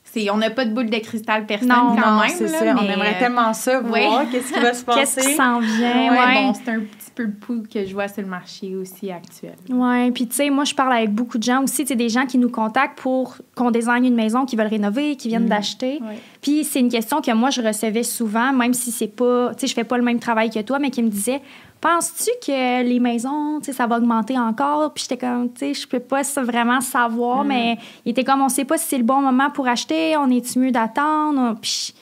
[0.04, 2.30] C'est, on n'a pas de boule de cristal personne Non, quand non, même.
[2.30, 2.76] c'est là, ça.
[2.80, 4.28] On mais, aimerait euh, tellement ça, voir ouais.
[4.32, 5.00] qu'est-ce qui va se passer.
[5.22, 6.12] Qu'est-ce qui s'en vient?
[6.12, 6.34] ouais, ouais.
[6.36, 9.56] bon, c'est un petit peu le pouls que je vois sur le marché aussi actuel.
[9.70, 12.10] Oui, puis tu sais, moi, je parle avec beaucoup de gens aussi, tu sais, des
[12.10, 15.50] gens qui nous contactent pour qu'on désigne une maison, qui veulent rénover, qui viennent Mm.
[15.50, 16.00] d'acheter.
[16.02, 16.20] Ouais.
[16.42, 19.68] Puis c'est une question que moi, je recevais souvent, même si c'est pas, tu sais,
[19.68, 21.42] je fais pas le même travail que toi, mais qui me disait
[21.82, 24.92] Penses-tu que les maisons, tu sais, ça va augmenter encore?
[24.94, 27.48] Puis j'étais comme, tu sais, je peux pas vraiment savoir, Mm.
[27.48, 30.30] mais il était comme, on sait pas si c'est le bon moment pour acheter, on
[30.32, 31.56] est-tu mieux d'attendre?
[31.62, 31.94] Puis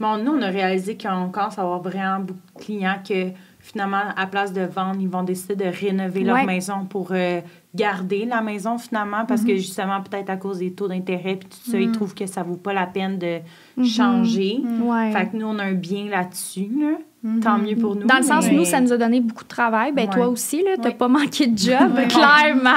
[0.00, 3.28] Bon, nous, on a réalisé qu'on commence à avoir vraiment beaucoup de clients que
[3.66, 7.40] finalement, à place de vendre, ils vont décider de rénover leur maison pour euh,
[7.74, 11.70] garder la maison finalement parce que justement, peut-être à cause des taux d'intérêt puis tout
[11.70, 13.40] ça, ils trouvent que ça vaut pas la peine de
[13.84, 14.60] changer.
[14.82, 15.12] ouais.
[15.12, 16.70] Fait que nous, on a un bien là-dessus.
[16.78, 16.98] Là.
[17.42, 18.06] Tant mieux pour nous.
[18.06, 19.92] Dans le sens, nous, ça nous a donné beaucoup de travail.
[19.92, 20.94] Ben, toi aussi, t'as Ouais.
[20.94, 22.70] pas manqué de job, clairement.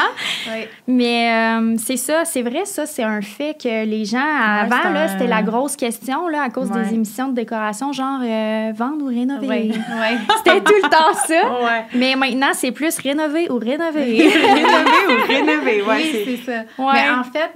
[0.88, 4.94] Mais euh, c'est ça, c'est vrai, ça, c'est un fait que les gens, avant, c'est
[4.94, 8.72] là, un- c'était la grosse question, là, à cause des émissions de décoration, genre euh,
[8.76, 9.72] vendre ou rénover.
[10.38, 11.86] C'était tout le temps ça.
[11.96, 14.30] Mais maintenant, c'est plus rénover ou rénover.
[14.30, 15.96] rénover ou rénover, ouais.
[15.98, 16.62] oui, c'est- ça.
[16.78, 17.52] Mais en fait,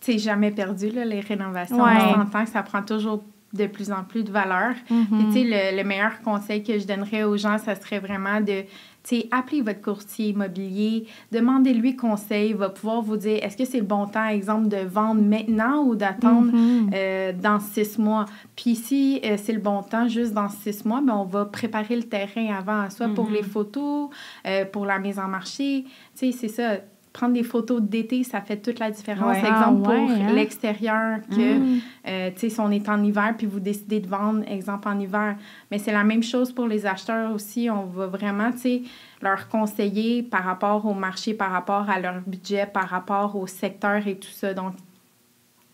[0.00, 1.78] c'est jamais perdu, là, les rénovations.
[1.80, 4.74] On s'entend que ça prend toujours de plus en plus de valeur.
[4.90, 5.06] Mhm.
[5.26, 8.62] Tu sais, le, le meilleur conseil que je donnerais aux gens, ça serait vraiment de,
[8.62, 13.64] tu sais, appelez votre courtier immobilier, demandez-lui conseil, il va pouvoir vous dire, est-ce que
[13.64, 16.90] c'est le bon temps, exemple, de vendre maintenant ou d'attendre Mhm.
[16.92, 18.26] euh, dans six mois?
[18.56, 21.96] Puis si euh, c'est le bon temps, juste dans six mois, ben, on va préparer
[21.96, 23.34] le terrain avant, soit pour Mhm.
[23.34, 24.10] les photos,
[24.46, 25.84] euh, pour la mise en marché.
[26.18, 26.78] Tu sais, c'est ça.
[27.16, 29.36] Prendre des photos d'été, ça fait toute la différence.
[29.36, 29.48] Ouais.
[29.48, 30.32] Exemple, Ah ouais, pour hein?
[30.34, 31.80] l'extérieur, que, Mhm.
[32.08, 34.98] euh, tu sais, si on est en hiver, puis vous décidez de vendre, exemple, en
[35.00, 35.36] hiver.
[35.70, 37.70] Mais c'est la même chose pour les acheteurs aussi.
[37.70, 38.82] On va vraiment, tu sais,
[39.22, 44.06] leur conseiller par rapport au marché, par rapport à leur budget, par rapport au secteur
[44.06, 44.52] et tout ça.
[44.52, 44.74] Donc,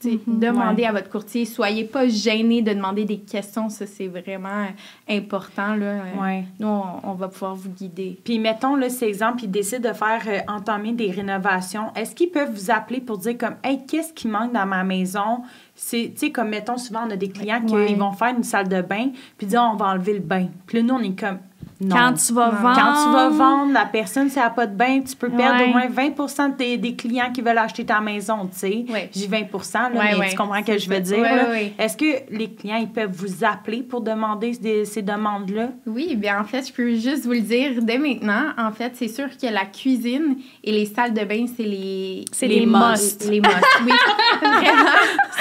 [0.04, 0.38] Mhm.
[0.40, 1.44] demandez à votre courtier.
[1.44, 3.68] Soyez pas gênés de demander des questions.
[3.68, 4.66] Ça, c'est vraiment
[5.08, 5.74] important.
[5.74, 5.86] Là.
[5.86, 6.44] Euh, Ouais.
[6.60, 8.18] Nous, on, on va pouvoir vous guider.
[8.24, 11.92] Puis mettons, là, cet exemple, ils décident de faire euh, entamer des rénovations.
[11.94, 15.42] Est-ce qu'ils peuvent vous appeler pour dire comme, hey, qu'est-ce qui manque dans ma maison?
[15.74, 18.42] C'est, tu sais, comme mettons, souvent, on a des clients qui ils vont faire une
[18.44, 20.48] salle de bain, puis dire, on va enlever le bain.
[20.66, 21.38] Puis là, nous, on est comme,
[21.82, 21.96] non.
[21.96, 22.58] Quand tu vas Non.
[22.58, 22.74] vendre.
[22.80, 25.58] Quand tu vas vendre, la personne, si elle n'a pas de bain, tu peux perdre
[25.60, 25.64] Ouais.
[25.68, 28.84] au moins 20 des, des clients qui veulent acheter ta maison, tu sais.
[28.88, 29.10] Ouais.
[29.14, 30.28] J'ai 20 là, Ouais, mais ouais.
[30.30, 31.18] tu comprends ce que je veux dire.
[31.18, 31.48] Ouais, là.
[31.50, 31.72] ouais.
[31.78, 35.68] Est-ce que les clients, ils peuvent vous appeler pour demander des- ces demandes-là?
[35.86, 38.44] Oui, bien en fait, je peux juste vous le dire dès maintenant.
[38.58, 42.24] En fait, c'est sûr que la cuisine et les salles de bain, c'est les...
[42.32, 43.28] C'est les must.
[43.28, 43.52] Les must,
[43.84, 43.92] oui.
[44.40, 44.90] Vraiment,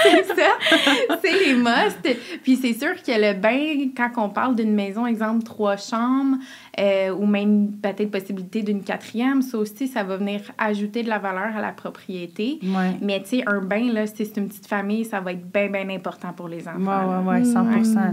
[0.03, 1.17] c'est ça.
[1.21, 2.17] C'est les must.
[2.43, 6.30] Puis c'est sûr que le bain, quand on parle d'une maison, exemple, trois chambres,
[6.79, 11.19] euh, ou même peut-être possibilité d'une quatrième, ça aussi, ça va venir ajouter de la
[11.19, 12.59] valeur à la propriété.
[12.63, 12.97] Ouais.
[13.01, 15.69] Mais tu sais, un bain, là, si c'est une petite famille, ça va être bien,
[15.69, 16.79] bien important pour les enfants.
[16.79, 17.21] Ouais, là.
[17.21, 17.65] ouais, ouais, 100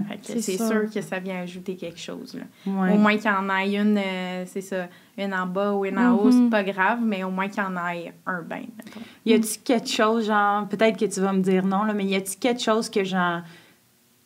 [0.08, 0.90] Fait que C'est sûr.
[0.92, 2.34] que ça vient ajouter quelque chose.
[2.34, 2.72] Là.
[2.72, 2.92] Ouais.
[2.92, 5.98] Au moins qu'il y en ait une, euh, c'est ça, une en bas ou une
[5.98, 6.44] en haut, Mhm.
[6.44, 8.62] c'est pas grave, mais au moins qu'il y en ait un bain.
[8.76, 9.00] mettons.
[9.26, 12.14] Y a-tu quelque chose, genre, peut-être que tu vas me dire non, là, mais y
[12.14, 13.40] a-tu quelque chose que, genre,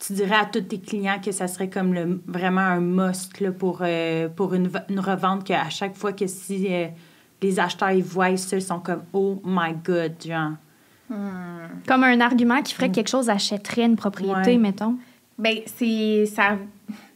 [0.04, 3.52] tu dirais à tous tes clients que ça serait comme le, vraiment un must là,
[3.52, 6.88] pour, euh, pour une, une revente, qu'à chaque fois que si euh,
[7.40, 10.52] les acheteurs ils voient ça, ils sont comme Oh my God, genre.
[11.86, 14.58] Comme un argument qui ferait que quelque chose achèterait une propriété, Ouais.
[14.58, 14.96] mettons.
[15.38, 16.56] Ben, c'est ça.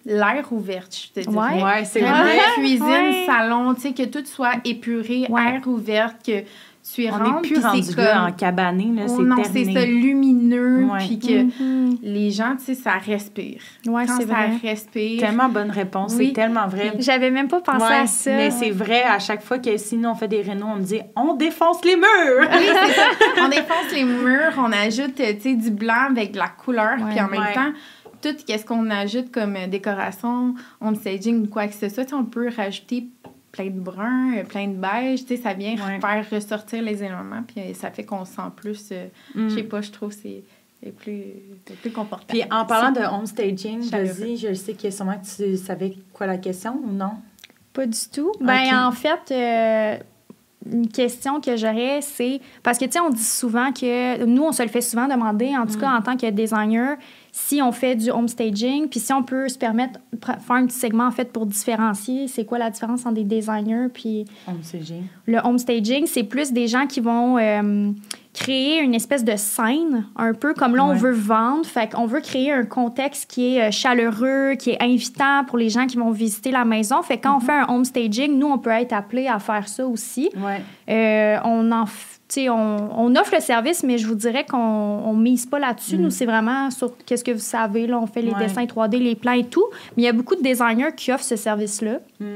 [0.05, 1.55] L'air ouverte, je te dirais.
[1.57, 1.62] Ouais.
[1.64, 2.38] Ouais, c'est Vraiment, vrai.
[2.57, 3.22] cuisine, Ouais.
[3.27, 5.55] salon, tu sais, que tout soit épuré, Ouais.
[5.55, 6.42] air ouvert, que
[6.94, 9.37] tu y On n'est plus rendu c'est là comme- en cabané, là, Oh c'est non,
[9.42, 11.99] c'est ça, lumineux, puis que Mhm.
[12.03, 13.61] les gens, tu sais, ça respire.
[13.87, 14.51] Ouais, Quand c'est ça vrai.
[14.62, 16.29] respire, Tellement bonne réponse, Oui.
[16.29, 16.92] c'est tellement vrai.
[16.99, 18.31] J'avais même pas pensé Ouais, à ça.
[18.37, 21.01] Mais c'est vrai, à chaque fois que sinon on fait des rénaux, on me dit
[21.16, 22.07] on défonce les murs.
[22.40, 23.03] Oui, c'est ça.
[23.44, 27.20] On défonce les murs, on ajoute tu sais, du blanc avec de la couleur, puis
[27.20, 27.53] en même Ouais.
[27.55, 27.72] temps,
[28.22, 32.14] tout ce qu'on ajoute comme décoration, home staging ou quoi que ce soit, tu sais,
[32.16, 33.09] on peut rajouter
[33.56, 36.00] plein de brun, euh, plein de beige, tu sais, ça vient Ouais.
[36.00, 39.48] faire ressortir les éléments, puis euh, ça fait qu'on se sent plus, euh, Mm.
[39.48, 40.42] je sais pas, je trouve que c'est
[40.82, 41.22] c'est plus,
[41.66, 42.38] c'est plus confortable.
[42.38, 46.26] Puis en parlant de home staging, vas-y, je sais que sûrement que tu savais quoi
[46.26, 47.12] la question ou non?
[47.72, 48.30] Pas du tout.
[48.40, 49.96] Ben, en fait, euh,
[50.70, 52.40] une question que j'aurais, c'est.
[52.62, 54.24] Parce que, tu sais, on dit souvent que.
[54.24, 56.96] Nous, on se le fait souvent demander, en tout cas, en tant que designer,
[57.38, 60.64] si on fait du home staging, puis si on peut se permettre de faire un
[60.66, 64.62] petit segment, en fait, pour différencier c'est quoi la différence entre des designers puis Home
[64.62, 65.03] staging.
[65.27, 67.90] le home staging, c'est plus des gens qui vont euh,
[68.33, 70.96] créer une espèce de scène, un peu comme là, on Ouais.
[70.96, 71.66] veut vendre.
[71.66, 75.68] Fait qu'on veut créer un contexte qui est euh, chaleureux, qui est invitant pour les
[75.68, 77.03] gens qui vont visiter la maison.
[77.03, 79.68] Fait que quand on fait un home staging, nous, on peut être appelé à faire
[79.68, 80.31] ça aussi.
[80.37, 80.62] Ouais.
[80.88, 82.15] Euh, on en f- tu sais,
[82.48, 85.96] on, on offre le service, mais je vous dirais qu'on on mise pas là-dessus.
[85.98, 87.86] Nous, c'est vraiment sur qu'est-ce que vous savez.
[87.86, 88.46] Là, on fait les Ouais.
[88.46, 89.64] dessins 3D, les plans et tout.
[89.96, 91.98] Mais il y a beaucoup de designers qui offrent ce service-là.
[92.20, 92.26] Mm.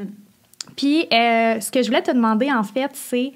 [0.77, 3.33] Puis, euh, ce que je voulais te demander, en fait, c'est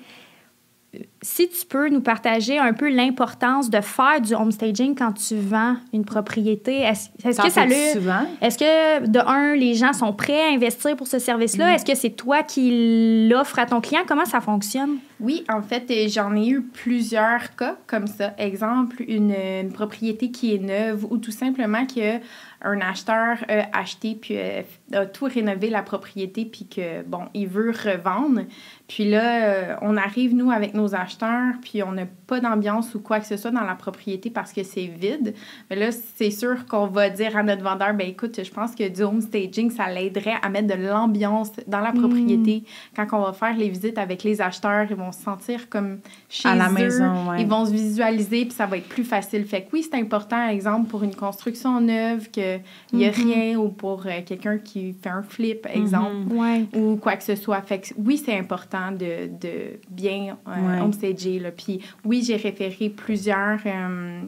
[1.24, 5.76] si tu peux nous partager un peu l'importance de faire du homestaging quand tu vends
[5.94, 7.64] une propriété, est-ce que ça?
[7.64, 11.70] Est-ce que de un les gens sont prêts à investir pour ce service-là?
[11.70, 11.74] Mm.
[11.74, 14.02] Est-ce que c'est toi qui l'offres à ton client?
[14.06, 14.98] Comment ça fonctionne?
[15.18, 18.34] Oui, en fait, euh, j'en ai eu plusieurs cas comme ça.
[18.37, 22.20] Exemple, une, une propriété qui est neuve ou tout simplement que
[22.64, 27.46] un acheteur a acheté puis euh, a tout rénové la propriété puis que, bon, il
[27.46, 28.40] veut revendre.
[28.86, 33.00] Puis là, euh, on arrive, nous, avec nos acheteurs, puis on n'a pas d'ambiance ou
[33.00, 35.34] quoi que ce soit dans la propriété parce que c'est vide.
[35.70, 38.86] Mais là, c'est sûr qu'on va dire à notre vendeur, ben écoute, je pense que
[38.86, 42.64] du home staging, ça l'aiderait à mettre de l'ambiance dans la propriété.
[42.94, 46.48] Quand on va faire les visites avec les acheteurs, ils vont se sentir comme chez
[46.50, 46.72] À la eux.
[46.74, 47.40] maison, ouais.
[47.40, 49.46] Ils vont se visualiser, puis ça va être plus facile.
[49.46, 52.60] Fait que oui, c'est important, exemple, pour une construction neuve, qu'il
[52.92, 56.38] n'y a rien, ou pour euh, quelqu'un qui fait un flip, exemple Mhm.
[56.38, 56.66] Ouais.
[56.74, 57.62] ou quoi que ce soit.
[57.62, 61.38] Fait que oui, c'est important de, de bien euh, homestager.
[61.38, 61.50] Là.
[61.50, 64.20] Puis oui, j'ai référé plusieurs, euh,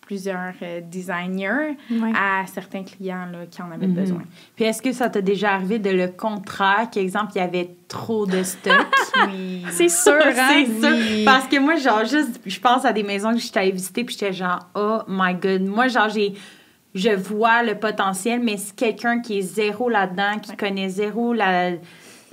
[0.00, 2.12] plusieurs euh, designers Ouais.
[2.14, 3.94] à certains clients là, qui en avaient Mhm.
[3.94, 4.22] besoin.
[4.56, 8.26] Puis est-ce que ça t'est déjà arrivé de le contraire, qu'exemple, il y avait trop
[8.26, 8.72] de stock?
[9.28, 9.62] Oui.
[9.70, 10.32] C'est sûr, hein?
[10.66, 10.90] C'est sûr.
[10.96, 11.24] Oui.
[11.24, 14.16] Parce que moi, genre, juste, je pense à des maisons que j'étais allée visiter, puis
[14.18, 15.62] j'étais genre, oh my god.
[15.62, 16.32] Moi, genre, j'ai.
[16.94, 20.56] Je vois le potentiel, mais si quelqu'un qui est zéro là-dedans, qui Ouais.
[20.58, 21.70] connaît zéro la,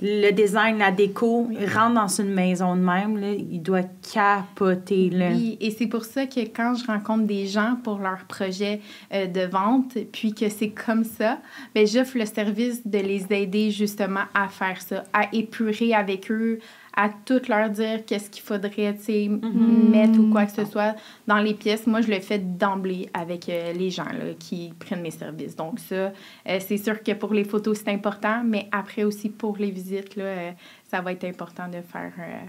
[0.02, 3.82] le design, la déco, rentre dans une maison de même, il doit
[4.12, 5.10] capoter.
[5.10, 5.30] Là.
[5.60, 8.80] Et c'est pour ça que quand je rencontre des gens pour leur projet
[9.12, 11.38] euh, de vente, puis que c'est comme ça,
[11.74, 16.58] ben j'offre le service de les aider justement à faire ça, à épurer avec eux,
[16.96, 20.94] à tout leur dire qu'est-ce qu'il faudrait, tu sais, mettre ou quoi que ce soit
[21.26, 21.86] dans les pièces.
[21.86, 25.54] Moi, je le fais d'emblée avec euh, les gens là, qui prennent mes services.
[25.56, 26.10] Donc ça, euh,
[26.58, 30.24] c'est sûr que pour les photos, c'est important, mais après aussi pour les visites, là,
[30.24, 30.50] euh,
[30.90, 32.12] ça va être important de faire...
[32.18, 32.46] euh,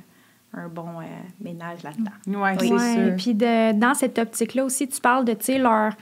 [0.54, 1.04] un bon euh,
[1.40, 2.42] ménage là-dedans.
[2.42, 3.16] Ouais, c'est Ouais, sûr.
[3.16, 5.94] Puis de, dans cette optique-là aussi, tu parles de, leur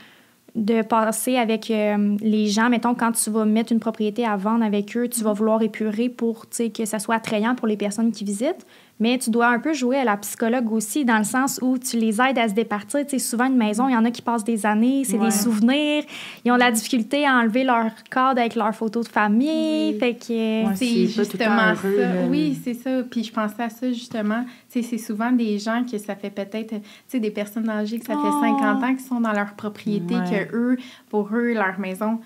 [0.55, 4.63] de passer avec euh, les gens, mettons, quand tu vas mettre une propriété à vendre
[4.63, 8.23] avec eux, tu vas vouloir épurer pour, que ça soit attrayant pour les personnes qui
[8.23, 8.65] visitent.
[9.01, 11.97] Mais tu dois un peu jouer à la psychologue aussi, dans le sens où tu
[11.97, 12.99] les aides à se départir.
[13.05, 15.25] Tu sais, souvent, une maison, il y en a qui passent des années, c'est Ouais.
[15.27, 16.03] des souvenirs.
[16.43, 19.93] Ils ont de la difficulté à enlever leur cadre avec leurs photos de famille.
[19.93, 19.99] Oui.
[19.99, 20.65] Fait que...
[20.67, 22.27] Ouais, C'est justement heureux, ça.
[22.29, 23.03] Oui, c'est ça.
[23.09, 24.43] Puis je pensais à ça justement.
[24.71, 27.99] Tu sais, c'est souvent des gens que ça fait peut-être, tu sais, des personnes âgées
[27.99, 28.21] que ça Oh.
[28.41, 30.47] fait 50 ans qui sont dans leur propriété, Ouais.
[30.49, 30.77] que eux,
[31.09, 32.19] pour eux, leur maison,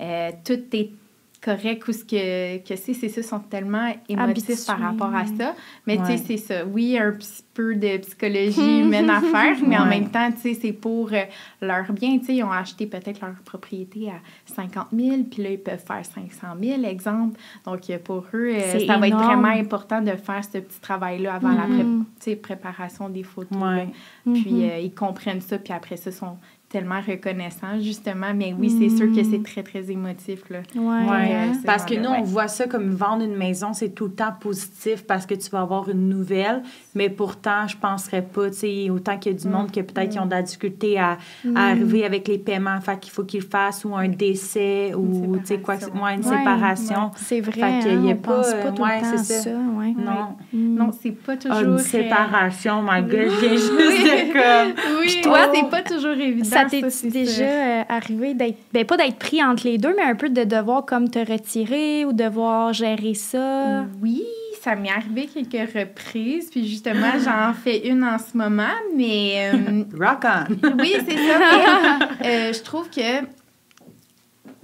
[0.00, 0.90] euh, tout est
[1.42, 5.54] correct ou ce que, que c'est, c'est ça, sont tellement émotifs par rapport à ça.
[5.86, 6.64] Mais tu sais, c'est ça.
[6.66, 10.58] Oui, un petit peu de psychologie humaine à faire, mais en même temps, tu sais,
[10.60, 11.22] c'est pour euh,
[11.62, 12.18] leur bien.
[12.18, 14.20] Tu sais, ils ont acheté peut-être leur propriété à
[14.54, 17.38] 50 000, puis là, ils peuvent faire 500 000, exemple.
[17.64, 21.34] Donc, euh, pour eux, euh, ça va être vraiment important de faire ce petit travail-là
[21.34, 22.04] avant la pré- Mhm.
[22.18, 23.58] sais, préparation des photos.
[23.58, 23.88] Ouais.
[24.24, 24.70] Puis, Mhm.
[24.70, 26.36] euh, ils comprennent ça, puis après ça, sont
[26.70, 28.32] tellement reconnaissants, justement.
[28.34, 30.60] Mais oui, c'est sûr que c'est très, très émotif, là.
[30.74, 30.82] Ouais.
[31.10, 31.52] Ouais, hein.
[31.66, 35.04] parce que nous, on voit ça comme vendre une maison, c'est tout le temps positif
[35.04, 36.62] parce que tu vas avoir une nouvelle,
[36.94, 40.10] mais pourtant, je penserais pas, tu sais, autant qu'il y a du monde que peut-être
[40.10, 41.18] qu'ils ont de la difficulté à,
[41.56, 45.46] à arriver avec les paiements, fait qu'il faut qu'ils fassent, ou un décès, ou, tu
[45.46, 47.10] sais, quoi, ouais, une Ouais, séparation.
[47.16, 49.10] C'est vrai, Fait qu'il hein, y a on pas, pense euh, pas tout ouais, le
[49.10, 49.34] temps ça.
[49.40, 49.50] ça.
[49.50, 49.94] ouais.
[49.98, 50.36] Non.
[50.52, 51.58] Non, c'est pas Ah, toujours...
[51.62, 54.74] une euh, séparation, my God, je viens juste de comme...
[55.00, 56.44] Oui, toi, toi, c'est pas toujours évident.
[56.48, 60.02] Ça t'est c'est déjà euh, arrivé d'être, ben pas d'être pris entre les deux, mais
[60.02, 63.84] un peu de devoir comme te retirer ou devoir gérer ça?
[64.02, 64.24] Oui,
[64.60, 68.64] ça m'est arrivé quelques reprises, puis justement, j'en fais une en ce moment,
[68.96, 70.78] mais euh, Rock on!
[70.78, 71.38] oui, c'est ça.
[72.20, 73.26] mais, euh, je trouve que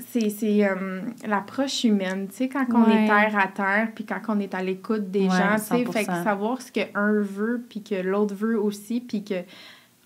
[0.09, 4.21] c'est c'est, euh, l'approche humaine, tu sais, quand on est terre à terre, puis quand
[4.29, 6.25] on est à l'écoute des Ouais, gens, tu sais, fait que 100%.
[6.25, 9.35] savoir ce qu'un veut, puis que l'autre veut aussi, puis que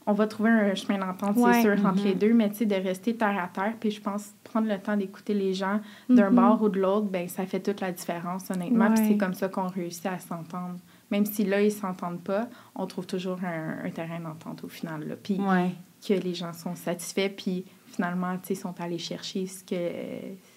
[0.06, 1.52] on va trouver un chemin d'entente, Ouais.
[1.54, 2.04] c'est sûr, entre Mhm.
[2.04, 4.78] les deux, mais tu sais, de rester terre à terre, puis je pense prendre le
[4.78, 6.36] temps d'écouter les gens d'un Mhm.
[6.36, 9.48] bord ou de l'autre, ben ça fait toute la différence, honnêtement, puis c'est comme ça
[9.48, 10.76] qu'on réussit à s'entendre.
[11.10, 15.06] Même si là, ils s'entendent pas, on trouve toujours un, un terrain d'entente au final,
[15.08, 15.14] là.
[15.22, 15.70] Puis Ouais.
[16.06, 19.76] que les gens sont satisfaits, puis finalement, tu sais, sont allés chercher ce que...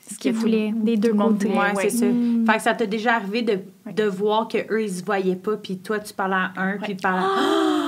[0.09, 1.51] Ce qu'ils que tout- voulaient, des deux côtés.
[1.81, 2.05] c'est ça.
[2.05, 2.45] Mm.
[2.45, 3.59] Fait que ça t'a déjà arrivé de,
[3.91, 6.97] de voir qu'eux, ils se voyaient pas, puis toi, tu parlais à un, puis ils
[6.97, 7.82] parlaient à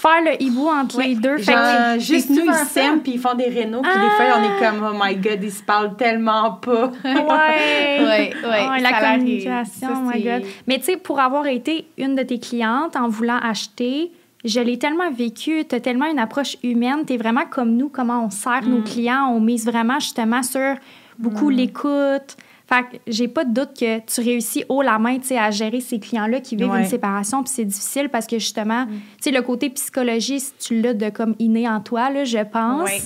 [0.00, 1.08] Faire le hibou entre Ouais.
[1.08, 1.36] les deux.
[1.38, 4.38] Fait Genre, que- juste nous, ils s'aiment, puis ils font des rénaux, puis des fois,
[4.38, 6.90] on est comme, oh my god, ils se parlent tellement pas.
[7.04, 8.00] Ouais.
[8.00, 10.42] Ouais, ouais, Ah, la communication, Ça, oh my God.
[10.66, 14.10] Mais tu sais, pour avoir été une de tes clientes en voulant acheter,
[14.42, 17.90] je l'ai tellement vécu, tu as tellement une approche humaine, tu es vraiment comme nous,
[17.90, 18.70] comment on sert Mm.
[18.70, 20.76] nos clients, on mise vraiment justement sur
[21.18, 22.36] beaucoup l'écoute.
[22.72, 25.50] Fait que j'ai pas de doute que tu réussis haut la main, tu sais, à
[25.50, 26.82] gérer ces clients-là qui vivent Ouais.
[26.82, 28.90] une séparation, puis c'est difficile parce que justement, Mm.
[28.90, 32.38] tu sais, le côté psychologie, si tu l'as de comme inné en toi, là, je
[32.44, 32.88] pense.
[32.88, 33.00] Ouais.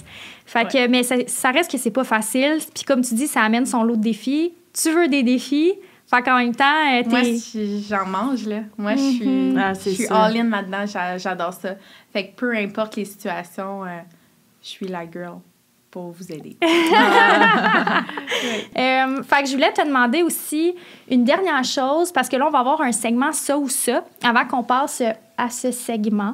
[0.44, 2.58] Fait que, mais ça, ça reste que c'est pas facile.
[2.74, 4.52] Puis comme tu dis, ça amène son lot de défis.
[4.78, 5.72] Tu veux des défis.
[6.06, 7.08] Fait qu'en même temps, euh, t'es...
[7.08, 8.60] Moi, je- j'en mange, là.
[8.76, 9.56] Moi, je suis, Mhm.
[9.58, 10.84] Ah, je suis all-in là-dedans.
[10.86, 11.76] J'a- J'adore ça.
[12.12, 13.88] Fait que peu importe les situations, euh,
[14.62, 15.38] je suis la girl
[15.94, 16.56] pour vous aider.
[18.76, 20.74] Euh, fait que je voulais te demander aussi
[21.10, 24.44] une dernière chose, parce que là, on va avoir un segment ça ou ça, avant
[24.44, 25.02] qu'on passe
[25.38, 26.32] à ce segment.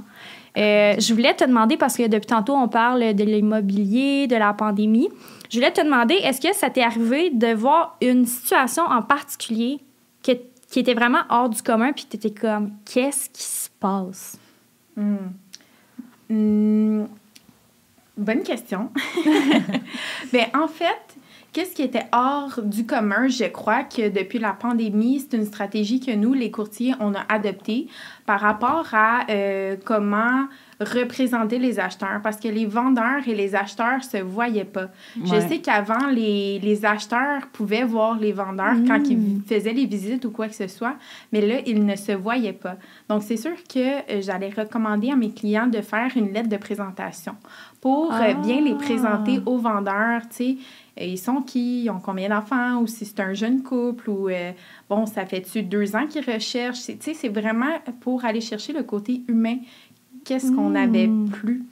[0.57, 4.53] Euh, je voulais te demander, parce que depuis tantôt, on parle de l'immobilier, de la
[4.55, 5.09] pandémie.
[5.51, 9.79] Je voulais te demander, est-ce que ça t'est arrivé de voir une situation en particulier
[10.25, 10.33] que-
[10.71, 14.39] qui était vraiment hors du commun, puis tu étais comme, qu'est-ce qui se passe?
[14.97, 15.17] Hmm.
[18.21, 18.91] Bonne question.
[20.35, 21.17] ben, en fait,
[21.55, 23.29] qu'est-ce qui était hors du commun?
[23.29, 27.25] Je crois que depuis la pandémie, c'est une stratégie que nous, les courtiers, on a
[27.31, 27.89] adoptée
[28.27, 30.49] par rapport à euh, comment
[30.81, 34.89] représenter les acheteurs parce que les vendeurs et les acheteurs se voyaient pas.
[35.17, 40.25] Je sais qu'avant, les, les acheteurs pouvaient voir les vendeurs quand ils faisaient les visites
[40.25, 40.97] ou quoi que ce soit,
[41.33, 42.77] mais là, ils ne se voyaient pas.
[43.09, 46.57] Donc, c'est sûr que euh, j'allais recommander à mes clients de faire une lettre de
[46.57, 47.37] présentation
[47.81, 50.57] pour euh, bien les présenter aux vendeurs, tu sais.
[51.03, 54.51] Ils sont qui, ils ont combien d'enfants, ou si c'est un jeune couple, ou euh,
[54.91, 56.79] bon, ça fait-tu deux ans qu'ils recherchent?
[56.81, 59.57] C'est- Tu sais, c'est vraiment pour aller chercher le côté humain.
[60.25, 61.65] Qu'est-ce qu'on avait plus?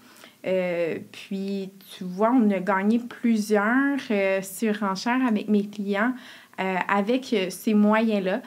[0.46, 6.12] Euh, puis, tu vois, on a gagné plusieurs euh, surenchères avec mes clients
[6.61, 8.42] euh, avec euh, ces moyens-là.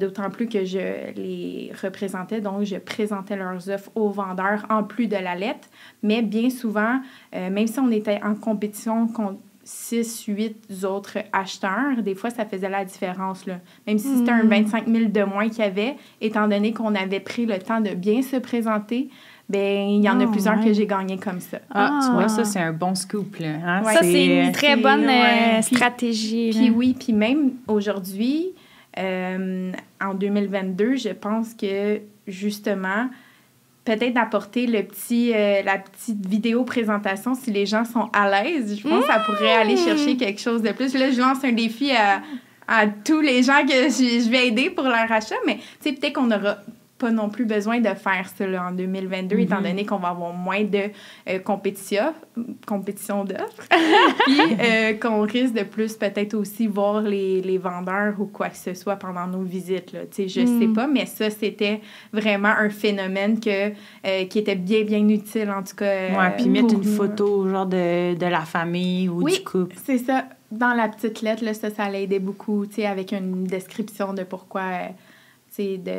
[0.00, 5.08] D'autant plus que je les représentais, donc je présentais leurs offres aux vendeurs en plus
[5.08, 5.68] de la lettre.
[6.02, 7.02] Mais bien souvent,
[7.34, 12.68] même si on était en compétition contre 6, 8 autres acheteurs, des fois, ça faisait
[12.68, 13.46] la différence.
[13.46, 13.60] Là.
[13.86, 17.20] Même si c'était un 25 000 de moins qu'il y avait, étant donné qu'on avait
[17.20, 19.10] pris le temps de bien se présenter,
[19.48, 20.64] ben il y en a Ah, plusieurs ouais.
[20.64, 21.58] que j'ai gagné comme ça.
[21.70, 22.12] Ah, tu Ah.
[22.14, 23.48] vois, ça, c'est un bon scoop, là.
[23.64, 23.82] hein?
[23.84, 23.92] Ouais.
[23.94, 25.60] Ça, c'est une très bonne euh, ouais.
[25.66, 26.50] Puis- stratégie.
[26.50, 26.72] Puis là.
[26.74, 28.48] oui, puis même aujourd'hui,
[28.98, 29.72] euh,
[30.02, 33.08] en 2022, je pense que justement,
[33.84, 38.78] peut-être d'apporter le petit, euh, la petite vidéo présentation si les gens sont à l'aise.
[38.82, 40.94] Je pense que ça pourrait aller chercher quelque chose de plus.
[40.94, 42.22] Là, je lance un défi à,
[42.66, 45.92] à tous les gens que je, je vais aider pour leur achat, mais tu sais,
[45.92, 46.56] peut-être qu'on n'aura
[47.04, 50.32] pas non plus besoin de faire ça là, en 2022, étant donné qu'on va avoir
[50.32, 50.84] moins de
[51.28, 52.14] euh, compétition,
[52.66, 53.66] compétition d'offres.
[54.26, 58.56] Puis euh, qu'on risque de plus peut-être aussi voir les, les vendeurs ou quoi que
[58.56, 59.92] ce soit pendant nos visites.
[59.92, 60.00] Là.
[60.16, 60.60] Je Mm.
[60.60, 61.80] sais pas, mais ça, c'était
[62.12, 65.84] vraiment un phénomène que, euh, qui était bien, bien utile, en tout cas.
[65.84, 69.34] euh, Ouais, puis mettre une photo, genre, de, de la famille ou Oui.
[69.38, 69.76] du couple.
[69.84, 70.24] C'est ça.
[70.50, 74.22] Dans la petite lettre, là, ça, ça l'aidait beaucoup, tu sais, avec une description de
[74.22, 74.62] pourquoi,
[75.54, 75.92] sais, de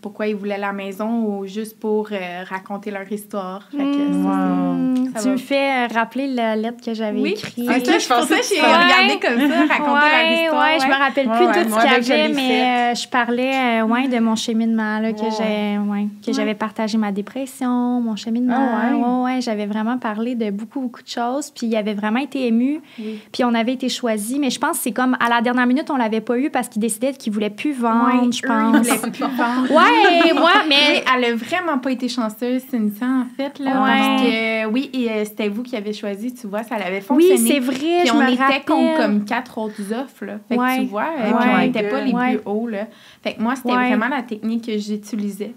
[0.00, 3.68] pourquoi ils voulaient la maison ou juste pour euh, raconter leur histoire.
[3.70, 5.32] Fait que ça, Hmm, ça tu va.
[5.32, 7.54] me fais euh, rappeler la lettre que j'avais Oui, écrite.
[7.68, 10.66] c'est Ok, je pensais que j'ai regardé comme ça, raconter ouais, leur histoire.
[10.66, 13.08] ouais, je me rappelle plus Ouais, tout ouais, ce qu'il y avait, mais euh, je
[13.08, 15.30] parlais euh, ouais, de mon cheminement, là, que Ouais.
[15.30, 18.54] j'ai- ouais, que j'avais partagé ma dépression, mon cheminement.
[18.74, 18.94] Ah ouais?
[18.94, 21.50] ouais, ouais, j'avais vraiment parlé de beaucoup, beaucoup de choses.
[21.50, 22.80] Puis il avait vraiment été ému.
[22.98, 23.20] Oui.
[23.32, 24.38] Puis on avait été choisis.
[24.38, 26.68] Mais je pense que c'est comme à la dernière minute, on l'avait pas eu parce
[26.68, 28.77] qu'il décidait qu'il voulait plus vendre, Ouais, je pense.
[28.82, 29.24] Plus.
[29.24, 31.04] Ouais, moi, Oui, mais.
[31.16, 33.82] elle a vraiment pas été chanceuse, Cynthia, en fait, là.
[33.82, 33.98] Ouais.
[33.98, 37.28] Parce que, oui, et euh, c'était vous qui avez choisi, tu vois, ça avait Oui,
[37.28, 37.36] fonctionné.
[37.52, 40.38] c'est vrai, Puis je on me était contre comme quatre autres offres, là.
[40.48, 40.76] Fait Ouais.
[40.76, 42.86] que tu vois, euh, puis on n'était pas les plus hauts, là.
[43.22, 45.54] Fait que moi, c'était vraiment la technique que j'utilisais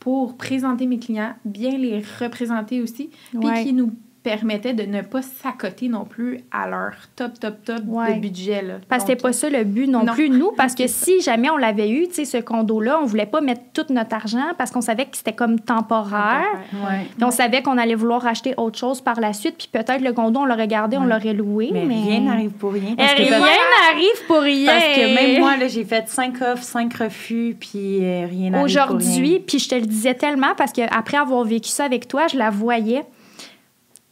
[0.00, 3.10] pour présenter mes clients, bien les représenter aussi,
[3.40, 3.92] puis qui nous
[4.24, 8.14] permettait de ne pas s'accoter non plus à leur top, top, top Ouais.
[8.14, 8.74] de budget, là.
[8.88, 10.14] Parce que c'était pas ça le but non, Non.
[10.14, 13.26] plus, nous, parce que si jamais on l'avait eu, tu sais, ce condo-là, on voulait
[13.26, 16.42] pas mettre tout notre argent parce qu'on savait que c'était comme temporaire.
[16.72, 17.06] Ouais.
[17.14, 20.14] Puis on savait qu'on allait vouloir acheter autre chose par la suite, puis peut-être le
[20.14, 21.68] condo, on l'aurait gardé, on l'aurait loué.
[21.72, 22.94] Mais, Mais, rien n'arrive pour rien.
[22.96, 24.72] Parce que, rien n'arrive pour rien.
[24.72, 28.52] parce que même moi, là, j'ai fait cinq offres, cinq refus, puis euh, rien n'arrive
[28.54, 32.26] pour Aujourd'hui, puis je te le disais tellement parce qu'après avoir vécu ça avec toi,
[32.26, 33.02] je la voyais.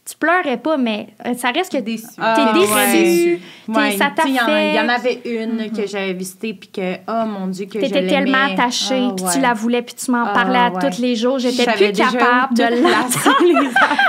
[0.05, 2.07] Tu pleurais pas, mais euh, ça reste que Déçu.
[2.07, 2.73] T'es Ah, déçu.
[2.73, 3.39] ouais.
[3.67, 5.87] T'es- Ouais, ça t'a Il y en a- fait- il y en avait une que
[5.87, 9.31] j'avais visitée, puis que, oh mon Dieu, que T'étais tellement attachée, Ah, puis ouais.
[9.33, 11.39] tu la voulais, puis tu m'en Ah, parlais à tous les jours.
[11.39, 13.37] Je J'étais plus capable de affaires.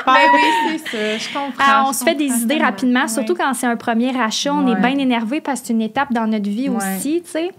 [0.04, 1.50] Ben oui, c'est ça, je comprends.
[1.64, 3.08] Ah, on je se fait des idées rapidement, Ouais.
[3.08, 4.52] surtout quand c'est un premier achat.
[4.52, 6.76] On est bien énervé parce que c'est une étape dans notre vie Ouais.
[6.96, 7.50] aussi, tu sais.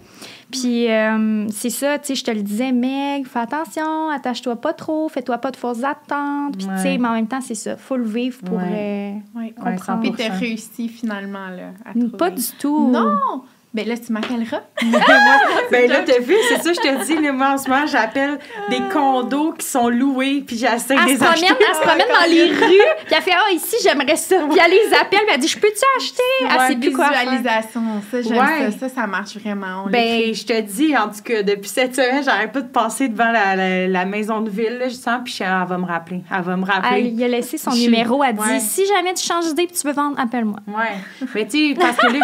[0.60, 4.72] Puis euh, c'est ça, tu sais, je te le disais, Meg, fais attention, attache-toi pas
[4.72, 6.56] trop, fais-toi pas de fausses attentes.
[6.56, 8.58] Puis tu sais, mais en même temps, c'est ça, faut le vivre pour...
[8.58, 9.22] Ouais.
[9.34, 9.42] Ouais.
[9.42, 10.00] Ouais, comprendre.
[10.00, 10.38] Puis t'as 100%.
[10.38, 12.16] réussi finalement, là, à euh, trouver.
[12.16, 12.90] pas du tout.
[12.90, 13.42] Non!
[13.76, 14.62] Ben là, tu m'appelleras.
[15.70, 18.38] ben là, t'as vu, c'est ça, je te dis, moi, en ce moment, j'appelle
[18.70, 21.46] des condos qui sont loués, puis j'essaie de les se acheter.
[21.46, 24.36] promène, elle se promène dans les rues, puis elle fait Ah, ici, j'aimerais ça.
[24.48, 26.22] Puis elle les appelle, puis elle dit Je peux-tu acheter?
[26.40, 26.48] Ouais,
[26.96, 27.18] faire.
[27.24, 28.70] Visualisation, ça, j'aime Ouais.
[28.70, 28.78] ça.
[28.88, 29.84] Ça, ça marche vraiment.
[29.86, 33.08] On Ben, je te dis, en tout cas, depuis cette semaine, j'arrête pas de passer
[33.08, 35.84] devant la, la, la maison de ville, là, je sens, puis ah, elle va me
[35.86, 36.22] rappeler.
[36.34, 36.98] Elle va me rappeler.
[37.00, 38.24] Elle, il a laissé son Je numéro.
[38.24, 38.60] Elle dit ouais.
[38.60, 40.60] Si jamais tu changes d'idée, puis tu veux vendre, appelle-moi.
[40.66, 41.28] Ouais.
[41.34, 42.20] Mais tu sais, parce que là,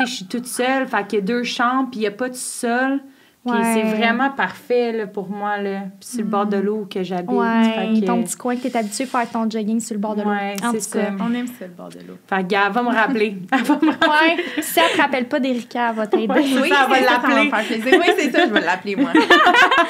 [0.00, 3.00] je suis toute seule, fait a deux chambres, puis il n'y a pas de sol.
[3.46, 5.80] Puis c'est vraiment parfait là, pour moi, là.
[6.00, 7.30] Puis c'est le bord de l'eau que j'habite.
[7.30, 7.62] Ouais,
[7.94, 10.14] fait que- ton petit coin que t'es habitué à faire ton jogging sur le bord
[10.16, 10.30] de l'eau.
[10.30, 11.06] Ouais, En c'est tout cas.
[11.06, 11.12] ça.
[11.20, 12.16] On aime ça, le bord de l'eau.
[12.28, 13.36] Fait que, elle va me rappeler.
[13.52, 14.08] Elle va me rappeler.
[14.36, 14.62] Ouais.
[14.62, 16.26] si elle te rappelle pas d'Erika, elle va t'aider.
[16.32, 16.44] Ouais.
[16.62, 17.50] Oui, Ça, on va c'est ça, ça l'appeler.
[17.98, 19.10] Oui, c'est ça, je vais l'appeler, moi.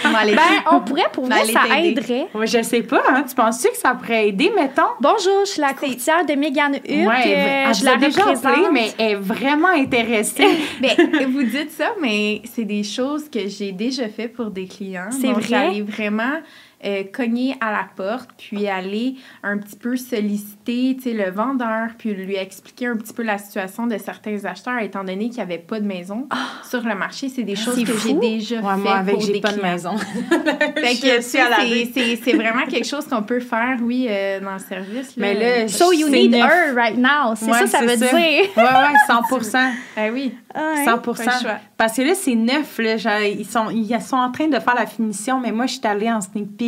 [0.05, 0.37] On Ben,
[0.73, 2.27] on pourrait, pour D'aller ça aiderait.
[2.35, 3.25] Ouais, je sais pas, hein.
[3.29, 4.83] Tu penses-tu que ça pourrait aider, mettons?
[5.01, 6.83] Bonjour, je suis la courtière de Megan Huck.
[6.85, 8.47] ouais, euh, elle je vous la a déjà représente.
[8.47, 10.47] appelé, mais elle est vraiment intéressée.
[10.81, 10.91] Ben,
[11.31, 15.11] vous dites ça, mais c'est des choses que j'ai déjà fait pour des clients.
[15.11, 15.43] C'est vrai?
[15.43, 16.41] j'allais vraiment
[16.85, 21.89] euh, cogner à la porte, puis aller un petit peu solliciter tu sais, le vendeur,
[21.99, 25.43] puis lui expliquer un petit peu la situation de certains acheteurs, étant donné qu'il n'y
[25.43, 26.29] avait pas de maison
[26.69, 27.29] sur le marché.
[27.29, 27.85] C'est des choses Ah!
[27.93, 29.95] Que j'ai déjà Ouais, fait moi, avec, pour j'ai des pas de maison.
[32.23, 35.17] C'est- vraiment quelque chose qu'on peut faire, oui, euh, dans le service.
[35.17, 36.43] Mais là, So you need neuf.
[36.51, 37.35] her right now.
[37.35, 38.07] C'est Ouais, ça, ça veut ça.
[38.09, 38.17] dire.
[38.19, 39.21] Ouais, ouais, 100
[39.97, 40.35] Ah oui.
[40.55, 40.85] Ouais.
[40.85, 41.59] 100 pas le choix.
[41.77, 42.79] Parce que là, c'est neuf.
[42.79, 42.97] Là,
[43.27, 46.11] ils, sont, ils sont en train de faire la finition, mais moi, je suis allée
[46.11, 46.66] en sneak peek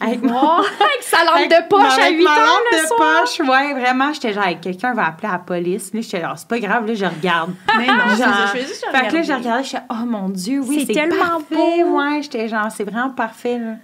[0.00, 0.20] avec.
[0.24, 2.82] Oh, avec sa lampe avec de poche ma- à avec 8 ma ans lampe le
[2.82, 3.20] de soir.
[3.22, 4.12] poche, ouais, vraiment.
[4.12, 5.92] J'étais genre, quelqu'un va appeler la police.
[5.94, 7.52] Là, j'étais genre, c'est pas grave, là, je regarde.
[7.78, 10.04] Mais non, Genre, ça, je fais juste Fait que là, j'ai regardé, je suis oh
[10.06, 11.54] mon Dieu, oui, C'est c'est tellement parfait.
[11.84, 11.98] beau.
[11.98, 13.74] Ouais, j'étais genre, c'est vraiment parfait, là.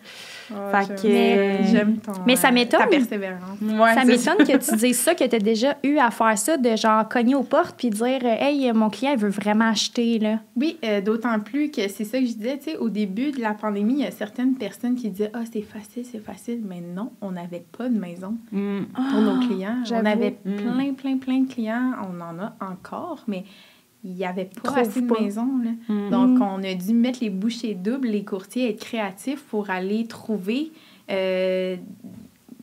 [0.50, 2.12] Oh, Fait j'aime- que- Mais j'aime ton.
[2.26, 2.80] Mais ça euh, m'étonne.
[2.80, 3.58] Ta persévérance.
[3.60, 6.56] Ouais, Ça m'étonne que tu dises ça, que tu as déjà eu à faire ça,
[6.56, 10.18] de genre cogner aux portes puis dire euh, Hey, mon client, il veut vraiment acheter.
[10.18, 10.40] Là.
[10.56, 13.40] Oui, euh, d'autant plus que c'est ça que je disais, tu sais, au début de
[13.40, 16.62] la pandémie, il y a certaines personnes qui disaient Ah, c'est facile, c'est facile.
[16.68, 18.80] Mais non, on n'avait pas de maison Mm.
[18.94, 19.76] pour nos clients.
[19.84, 20.02] j'avoue.
[20.02, 20.56] On avait Mm.
[20.56, 21.92] plein, plein, plein de clients.
[22.02, 23.44] On en a encore, mais
[24.04, 25.58] il n'y avait pas assez de maisons.
[25.64, 25.70] Là.
[25.92, 26.10] Mm.
[26.10, 30.70] Donc, on a dû mettre les bouchées doubles, les courtiers, être créatifs pour aller trouver
[31.10, 31.76] euh,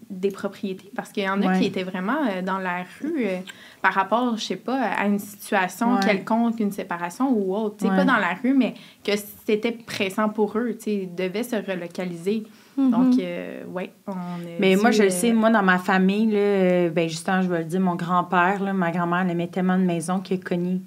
[0.10, 0.92] des propriétés.
[0.96, 1.60] Parce qu'il y en a Ouais.
[1.60, 3.40] qui étaient vraiment euh, dans la rue euh,
[3.82, 6.00] par rapport, je sais pas, à une situation Ouais.
[6.06, 7.78] quelconque, une séparation ou autre.
[7.82, 7.96] Sais, Ouais.
[7.98, 9.12] pas dans la rue, mais que
[9.46, 10.78] c'était pressant pour eux.
[10.88, 12.44] Ils devaient se relocaliser.
[12.78, 12.92] Mhm.
[12.92, 14.14] Donc, euh, ouais, on
[14.60, 17.66] Mais moi, je le sais, moi, dans ma famille, là, ben, justement, je vais le
[17.66, 20.82] dire, mon grand-père, ma grand-mère, elle aimait tellement de maisons qu'il a cogné.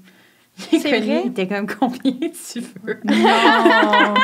[0.58, 1.22] C'est vrai?
[1.24, 3.00] il était comme combien tu veux?
[3.04, 4.14] Non!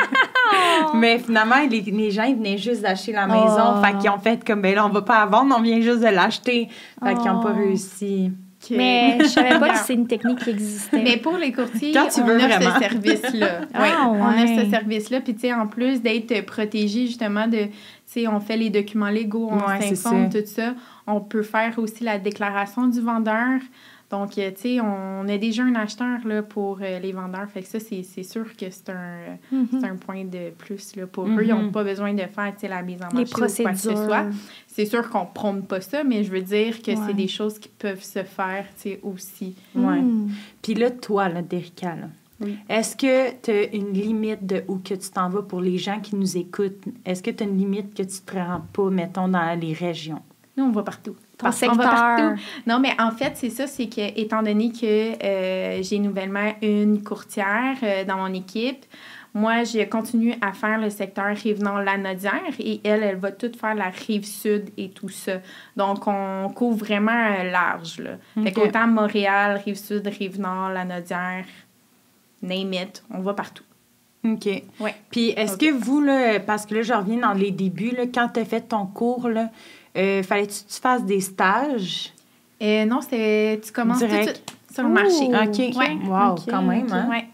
[0.95, 3.75] Mais finalement, les, les gens, ils venaient juste d'acheter la maison.
[3.77, 3.83] Oh.
[3.83, 5.99] Fait qu'ils ont fait comme, ben là, on va pas la vendre, on vient juste
[6.01, 6.69] de l'acheter.
[7.03, 7.57] Fait qu'ils n'ont pas Oh.
[7.57, 8.31] réussi.
[8.71, 11.01] Mais je savais pas que c'est une technique qui existait.
[11.01, 13.47] Mais pour les courtiers, Quand tu on veux offre ce service-là.
[13.73, 15.21] Ah, Ouais, On offre ce service-là.
[15.21, 17.71] Puis, tu sais, en plus d'être protégé, justement, de, tu
[18.05, 20.73] sais, on fait les documents légaux, on Ouais, s'informe, tout ça.
[21.05, 23.59] On peut faire aussi la déclaration du vendeur.
[24.11, 27.49] Donc, euh, tu sais, on a déjà un acheteur là, pour euh, les vendeurs.
[27.49, 29.67] Fait que ça, c'est c'est sûr que c'est un, Mhm.
[29.71, 31.41] c'est un point de plus là, pour eux.
[31.41, 31.71] Ils n'ont Mhm.
[31.71, 33.95] pas besoin de faire tu sais, la mise en Les marché ou quoi que ce
[33.95, 34.25] soit.
[34.67, 36.97] C'est sûr qu'on prône pas ça, mais je veux dire que Ouais.
[37.07, 39.55] c'est des choses qui peuvent se faire tu sais, aussi.
[39.73, 40.01] Ouais.
[40.01, 40.29] Mm.
[40.61, 42.57] Puis là, toi, là, Derika, là, Oui.
[42.69, 45.99] est-ce que tu as une limite de où que tu t'en vas pour les gens
[45.99, 46.83] qui nous écoutent?
[47.05, 50.21] Est-ce que tu as une limite que tu te rends pas, mettons, dans les régions?
[50.57, 51.15] Nous, on va partout.
[51.37, 51.89] Ton Parce qu'on va secteur.
[51.89, 52.41] partout.
[52.65, 57.03] Non, mais en fait, c'est ça, c'est que étant donné que euh, j'ai nouvellement une
[57.03, 58.85] courtière euh, dans mon équipe,
[59.33, 63.89] moi, je continue à faire le secteur Rive-Nord-Lanaudière et elle, elle va tout faire la
[63.89, 65.39] Rive-Sud et tout ça.
[65.75, 68.11] Donc, on couvre vraiment euh, large, là.
[68.41, 68.53] Fait Ok.
[68.53, 71.43] qu'autant Montréal, Rive-Sud, Rive-Nord, Lanaudière,
[72.41, 73.63] name it, on va partout.
[74.23, 74.45] OK.
[74.79, 74.95] Ouais.
[75.11, 78.29] Puis est-ce que vous, là, parce que là, je reviens dans les débuts, là, quand
[78.29, 79.49] tu as fait ton cours, là,
[79.97, 82.13] euh, fallait-tu que tu fasses des stages?
[82.61, 84.43] Euh, non, c'est tu commences tout de suite
[84.73, 85.25] sur le marché.
[85.25, 85.35] Ouh.
[85.35, 85.75] OK.
[85.77, 85.97] Ouais.
[86.07, 86.91] Wow, Ok, quand même, ok.
[86.93, 87.07] hein?
[87.09, 87.25] Ouais.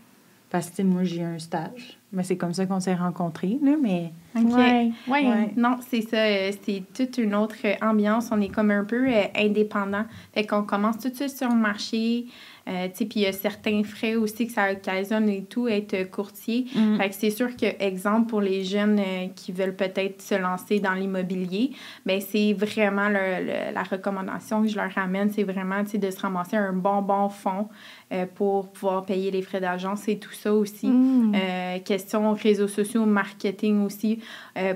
[0.49, 1.97] Parce que moi, j'ai un stage.
[2.11, 4.11] Mais c'est comme ça qu'on s'est rencontrés, là, mais...
[4.35, 4.53] OK.
[4.53, 4.91] Ouais.
[5.07, 5.25] Ouais.
[5.29, 5.53] Ouais.
[5.55, 6.17] Non, c'est ça.
[6.17, 8.29] euh, C'est toute une autre ambiance.
[8.33, 10.03] On est comme un peu euh, indépendant.
[10.33, 12.25] Fait qu'on commence tout de suite sur le marché.
[12.67, 16.05] Euh, puis il y a certains frais aussi que ça occasionne et tout, être euh,
[16.05, 16.67] courtier.
[16.75, 16.97] Mm.
[16.97, 20.79] Fait que c'est sûr que, exemple, pour les jeunes euh, qui veulent peut-être se lancer
[20.79, 21.71] dans l'immobilier,
[22.05, 26.19] ben c'est vraiment le- le- la recommandation que je leur ramène, c'est vraiment, de se
[26.19, 27.67] ramasser un bon, bon fonds
[28.13, 30.87] euh, pour pouvoir payer les frais d'agence et tout ça aussi.
[30.87, 31.31] Mm.
[31.31, 34.19] Que question réseaux sociaux, marketing aussi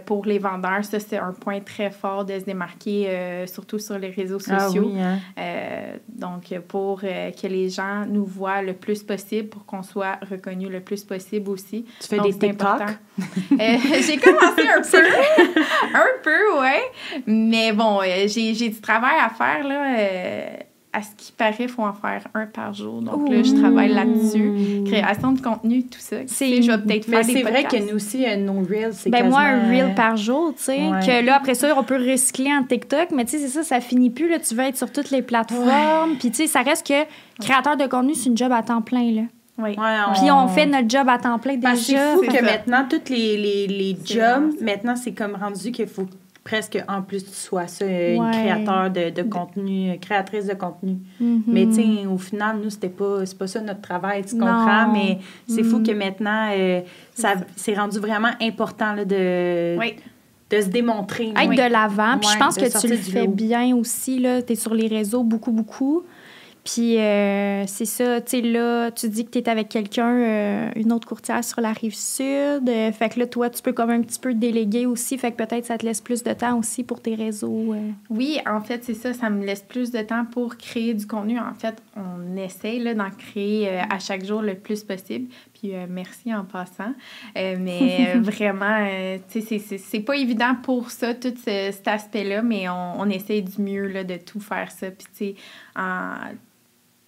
[0.06, 0.84] pour les vendeurs.
[0.86, 4.92] Ça, c'est un point très fort de se démarquer, surtout sur les réseaux Ah sociaux.
[4.94, 5.20] oui, hein.
[6.10, 10.80] Donc, pour que les gens nous voient le plus possible, pour qu'on soit reconnu le
[10.82, 11.86] plus possible aussi.
[12.02, 12.82] Tu fais Donc, des TikTok?
[13.52, 15.08] Euh, j'ai commencé un peu.
[15.94, 16.82] un peu, ouais.
[17.26, 20.66] Mais bon, euh, j'ai, j'ai du travail à faire, là.
[20.96, 23.02] À ce qui paraît, il faut en faire un par jour.
[23.02, 24.84] Donc là, je travaille là-dessus.
[24.86, 26.18] Création de contenu, tout ça.
[26.28, 29.10] C'est- je vais peut-être faire des c'est vrai que nous aussi, euh, nos reels, c'est
[29.10, 30.88] Ben moi, un reel euh, par jour, tu sais.
[30.88, 31.00] Ouais.
[31.06, 33.82] Que là, après ça, on peut recycler en TikTok, mais tu sais, c'est ça, ça
[33.82, 34.30] finit plus.
[34.30, 36.16] Là, tu veux être sur toutes les plateformes.
[36.20, 37.04] Puis tu sais, ça reste que
[37.44, 39.22] créateur de contenu, c'est une job à temps plein, là.
[39.58, 39.70] Oui.
[39.70, 39.76] Ouais,
[40.16, 41.76] Puis on fait notre job à temps plein déjà.
[41.76, 42.42] c'est fou que ça.
[42.42, 46.08] maintenant, tous les, les, les jobs, maintenant, c'est comme rendu qu'il faut
[46.46, 48.32] presque, en plus, tu sois ça, une Ouais.
[48.32, 50.98] créateur de, de contenu, euh, créatrice de contenu.
[51.20, 51.42] Mhm.
[51.48, 54.46] Mais tu sais, au final, nous, c'était pas, c'est pas ça notre travail, tu Non.
[54.46, 54.94] comprends?
[54.94, 55.18] Mais
[55.48, 55.84] c'est fou Mm.
[55.84, 56.82] que maintenant, euh,
[57.16, 59.96] ça, c'est rendu vraiment important là, de, Oui.
[60.52, 61.30] de se démontrer.
[61.30, 61.56] Être Oui.
[61.58, 62.20] de l'avant.
[62.22, 64.24] Puis je pense que tu le fais bien aussi.
[64.46, 66.04] Tu es sur les réseaux beaucoup, beaucoup.
[66.66, 70.70] Puis euh, c'est ça, tu sais, là, tu dis que tu es avec quelqu'un, euh,
[70.76, 72.68] une autre courtière sur la rive sud.
[72.68, 75.16] Euh, fait que là, toi, tu peux comme un petit peu déléguer aussi.
[75.20, 77.76] Fait que peut-être ça te laisse plus de temps aussi pour tes réseaux.
[78.10, 79.14] Oui, en fait, c'est ça.
[79.14, 81.38] Ça me laisse plus de temps pour créer du contenu.
[81.40, 85.28] En fait, on essaie là, d'en créer à chaque jour le plus possible.
[85.54, 86.94] Puis merci en passant.
[87.36, 88.88] Mais vraiment,
[89.32, 93.02] tu sais, c'est- c'est- c'est pas évident pour ça, tout ce- cet aspect-là, mais on,
[93.02, 94.88] on essaie du mieux là, de tout faire ça.
[94.90, 95.36] Puis, tu sais,
[95.76, 96.16] en-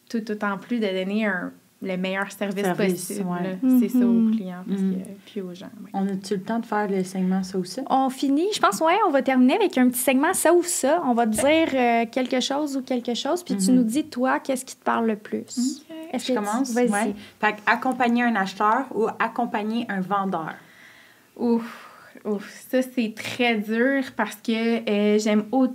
[0.10, 3.28] tout autant plus de donner un- le meilleur service, Service, possible.
[3.30, 3.58] ouais.
[3.80, 4.36] C'est ça aux Mhm.
[4.36, 4.96] clients, parce Mhm.
[4.96, 5.70] que, puis aux gens.
[5.84, 5.92] oui.
[5.94, 7.84] On a-tu le temps de faire le segment ça ou ça?
[7.88, 11.04] On finit, je pense, ouais, on va terminer avec un petit segment ça ou ça.
[11.06, 13.78] On va te dire euh, quelque chose ou quelque chose, puis tu Mhm.
[13.78, 15.84] nous dis, toi, qu'est-ce qui te parle le plus?
[16.12, 16.74] Est-ce Je que tu- commence?
[16.74, 16.90] Vas-y.
[16.90, 17.16] Ouais.
[17.40, 20.56] Fait que accompagner un acheteur ou accompagner un vendeur?
[21.36, 21.90] Ouf,
[22.26, 25.68] ouf, ça c'est très dur parce que euh, j'aime au-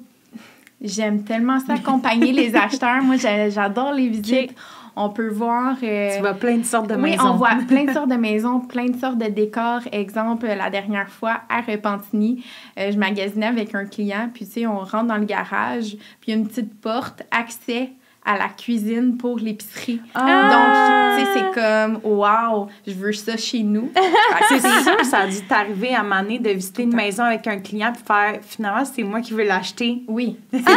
[0.82, 3.02] j'aime tellement ça accompagner les acheteurs.
[3.02, 4.54] Moi, j'a- j'adore les visites.
[4.94, 5.76] On peut voir.
[5.82, 7.28] euh, Tu vois plein de sortes de oui, maisons.
[7.30, 9.80] on voit plein de sortes de maisons, plein de sortes de décors.
[9.90, 12.44] Exemple, la dernière fois à Repentigny,
[12.78, 16.28] euh, je magasinais avec un client, puis tu sais, on rentre dans le garage, puis
[16.28, 17.92] il y a une petite porte, accès
[18.24, 20.00] à la cuisine pour l'épicerie.
[20.14, 21.16] Ah!
[21.16, 23.90] Donc, tu sais, c'est comme, wow, je veux ça chez nous.
[24.48, 27.92] C'est sûr, ça a dû t'arriver à donné de visiter une maison avec un client
[27.92, 30.02] puis faire finalement c'est moi qui veux l'acheter.
[30.08, 30.72] Oui, c'est ça,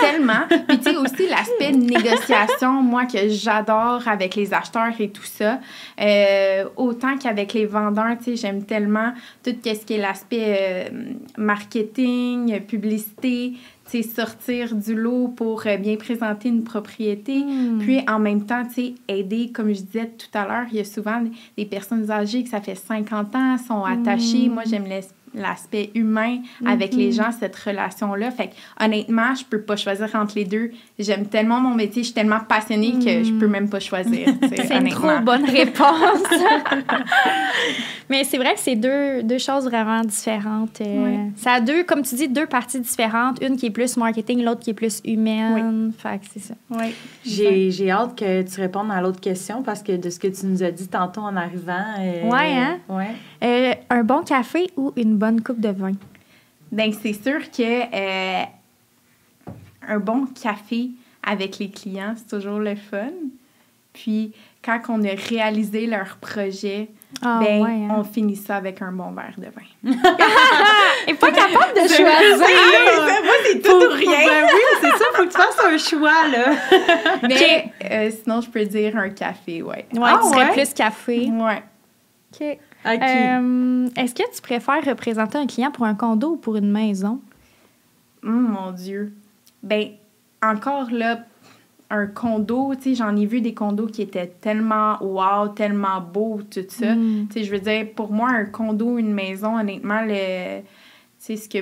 [0.00, 0.46] tellement.
[0.68, 5.58] Puis tu sais aussi l'aspect négociation, moi que j'adore avec les acheteurs et tout ça,
[6.00, 9.12] Euh, autant qu'avec les vendeurs, tu sais, j'aime tellement
[9.42, 10.88] tout ce qui est l'aspect euh,
[11.36, 13.54] marketing, publicité,
[14.02, 17.38] sortir du lot pour euh, bien présenter une propriété.
[17.38, 17.78] Hmm.
[17.78, 20.80] Puis en même temps, tu sais, aider, comme je disais tout à l'heure, il y
[20.80, 21.22] a souvent
[21.56, 24.48] des personnes âgées que ça fait 50 ans, sont attachées.
[24.48, 24.52] Mm.
[24.52, 28.30] Moi, j'aime l'as- l'aspect humain avec les gens, cette relation-là.
[28.30, 30.70] Fait que, honnêtement, je peux pas choisir entre les deux.
[30.98, 34.28] J'aime tellement mon métier, je suis tellement passionnée que je peux même pas choisir.
[34.48, 36.22] C'est une trop bonne réponse.
[38.10, 40.80] Mais c'est vrai que c'est deux, deux choses vraiment différentes.
[40.80, 41.26] euh.
[41.36, 43.36] Ça a deux, comme tu dis, deux parties différentes.
[43.42, 45.92] Une qui est plus marketing, l'autre qui est plus humaine.
[45.98, 46.54] Fait que c'est ça.
[46.70, 46.94] Oui.
[47.26, 50.46] J'ai j'ai hâte que tu répondes à l'autre question parce que de ce que tu
[50.46, 51.84] nous as dit tantôt en arrivant.
[52.00, 52.78] euh, Ouais, hein?
[52.88, 53.08] Ouais.
[53.44, 55.92] Euh, un bon café ou une bonne coupe de vin?
[56.72, 57.62] Ben, c'est sûr que
[57.94, 58.44] euh,
[59.88, 60.90] un bon café
[61.26, 63.10] avec les clients, c'est toujours le fun.
[63.92, 64.32] Puis,
[64.64, 66.88] quand on a réalisé leur projet,
[67.22, 67.96] Ah, ben, ouais, hein?
[67.98, 69.92] on finit ça avec un bon verre de vin.
[71.08, 72.38] Et pas capable de choisir.
[73.24, 74.26] moi, c'est tout ou rien.
[74.26, 76.52] Ben oui, c'est ça, faut que tu fasses un choix, là.
[77.22, 79.86] Mais euh, sinon, je peux dire un café, ouais.
[79.92, 80.52] Ouais, Ah, tu serais ouais?
[80.52, 81.28] plus café.
[81.32, 81.62] Ouais.
[82.40, 82.58] OK.
[82.84, 83.02] OK.
[83.02, 87.20] Euh, Est-ce que tu préfères représenter un client pour un condo ou pour une maison?
[88.22, 89.12] Hum, mon Dieu.
[89.62, 89.90] Ben,
[90.42, 91.24] encore là,
[91.90, 96.40] un condo, tu sais, j'en ai vu des condos qui étaient tellement wow, tellement beaux,
[96.48, 96.94] tout ça.
[96.94, 97.28] Mm.
[97.28, 100.60] Tu sais, je veux dire, pour moi, un condo, une maison, honnêtement, le...
[100.60, 101.58] Tu sais, ce que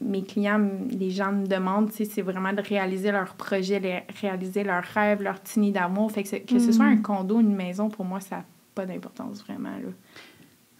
[0.00, 3.94] mes clients, les gens me demandent, tu sais, c'est vraiment de réaliser leur projet, de
[4.20, 6.12] réaliser leurs rêves, leur petit nid d'amour.
[6.12, 8.44] Fait que, que ce soit un condo, une maison, pour moi, ça n'a
[8.76, 9.90] pas d'importance vraiment, là.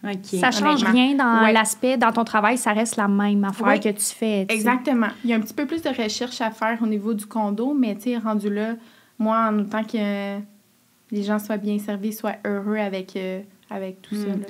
[0.03, 0.25] OK.
[0.39, 1.53] Ça change rien dans Ouais.
[1.53, 3.79] l'aspect, dans ton travail, ça reste la même affaire Oui.
[3.79, 4.45] que tu fais.
[4.49, 5.07] Exactement.
[5.23, 7.73] Il y a un petit peu plus de recherche à faire au niveau du condo,
[7.73, 8.75] mais tu sais, rendu là,
[9.17, 10.39] moi, en autant que
[11.11, 14.27] les gens soient bien servis, soient heureux avec, euh, avec tout ça.
[14.27, 14.41] Mm.
[14.41, 14.47] Là,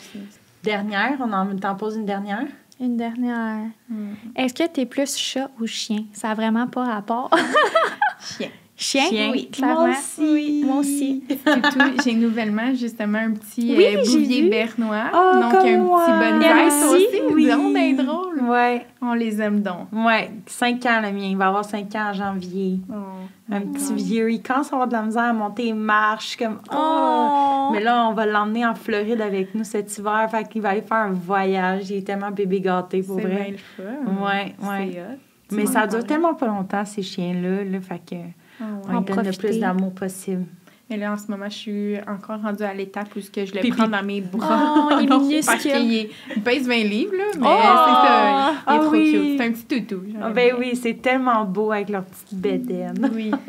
[0.63, 2.45] Dernière, on en t'en pose une dernière?
[2.79, 3.65] Une dernière.
[3.89, 4.13] Mm.
[4.35, 6.05] Est-ce que tu es plus chat ou chien?
[6.13, 7.29] Ça a vraiment pas rapport.
[8.19, 8.49] Chien.
[8.83, 9.07] Chien?
[9.07, 9.31] Chien.
[9.31, 9.87] Oui, clairement.
[9.87, 10.63] Moi aussi.
[10.65, 11.23] Moi aussi.
[12.03, 15.05] J'ai nouvellement justement un petit Oui, euh, bouvier bernois.
[15.13, 16.05] Oh, donc comme un moi.
[16.05, 17.21] petit ça aussi?
[17.31, 17.47] Oui.
[17.47, 18.41] Donc bien drôle.
[18.41, 18.85] Ouais.
[19.01, 19.87] On les aime donc.
[19.93, 20.31] Ouais.
[20.47, 21.27] 5 ans, le mien.
[21.29, 22.79] Il va avoir 5 ans en janvier.
[22.89, 23.53] Oh.
[23.53, 24.31] Un petit vieux.
[24.31, 26.35] Il commence à avoir de la misère à monter les marches.
[26.35, 26.75] Comme, oh.
[26.75, 27.69] Oh!
[27.71, 30.27] Mais là, on va l'emmener en Floride avec nous cet hiver.
[30.29, 31.89] Fait qu'il va aller faire un voyage.
[31.89, 33.51] Il est tellement bébé gâté, pour C'est bien vrai.
[33.51, 34.25] le fun.
[34.25, 35.03] Ouais, ouais.
[35.51, 37.63] Mais ça dure tellement pas longtemps, ces chiens-là.
[37.63, 38.15] Là, fait que
[38.59, 38.81] Ah ouais.
[38.89, 40.45] on lui donne le plus d'amour possible.
[40.93, 43.53] Mais là, en ce moment, je suis encore rendue à l'étape où ce que je
[43.55, 44.89] le prends dans mes bras.
[44.91, 45.45] Oh, il est minuscule.
[45.45, 47.59] Parce qu'il est- il pèse 20 livres, là, mais Oh!
[47.87, 48.51] c'est ça.
[48.51, 49.11] Il est Ah trop oui.
[49.11, 49.37] cute.
[49.39, 50.01] C'est un petit toutou.
[50.21, 50.55] Ah, ben bien.
[50.59, 53.09] oui, c'est tellement beau avec leur petite bédaine.
[53.11, 53.31] Oui.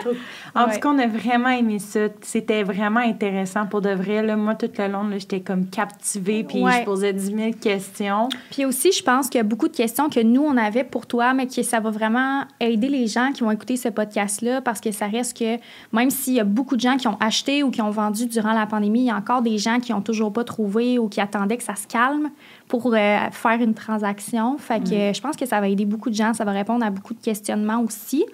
[0.00, 0.10] Trop-
[0.56, 0.74] En Ouais.
[0.74, 2.00] tout cas, on a vraiment aimé ça.
[2.22, 4.22] C'était vraiment intéressant pour de vrai.
[4.24, 6.80] Là, moi, tout le long, là, j'étais comme captivée, puis Ouais.
[6.80, 8.28] je posais 10 000 questions.
[8.50, 11.06] Puis aussi, je pense qu'il y a beaucoup de questions que nous, on avait pour
[11.06, 14.80] toi, mais que ça va vraiment aider les gens qui vont écouter ce podcast-là parce
[14.80, 15.58] que ça reste que
[15.92, 18.54] même s'il y a beaucoup de gens qui ont acheté ou qui ont vendu durant
[18.54, 21.20] la pandémie, il y a encore des gens qui n'ont toujours pas trouvé ou qui
[21.20, 22.30] attendaient que ça se calme
[22.66, 24.56] pour euh, faire une transaction.
[24.56, 26.32] Fait que euh, je pense que ça va aider beaucoup de gens.
[26.32, 28.24] Ça va répondre à beaucoup de questionnements aussi.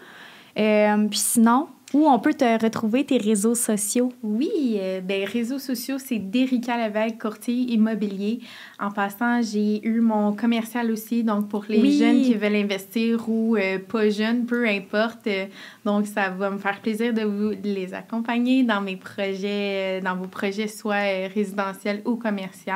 [0.56, 4.12] Euh, puis sinon, où on peut te retrouver tes réseaux sociaux?
[4.22, 8.40] Oui, euh, ben, réseaux sociaux, c'est d'Erika Lévesque, courtier immobilier.
[8.78, 11.98] En passant, j'ai eu mon commercial aussi, donc pour les Oui.
[11.98, 15.26] jeunes qui veulent investir ou euh, pas jeunes, peu importe.
[15.26, 15.46] Euh,
[15.84, 20.16] donc, ça va me faire plaisir de vous les accompagner dans mes projets, euh, dans
[20.16, 22.70] vos projets soit résidentiels ou commerciaux.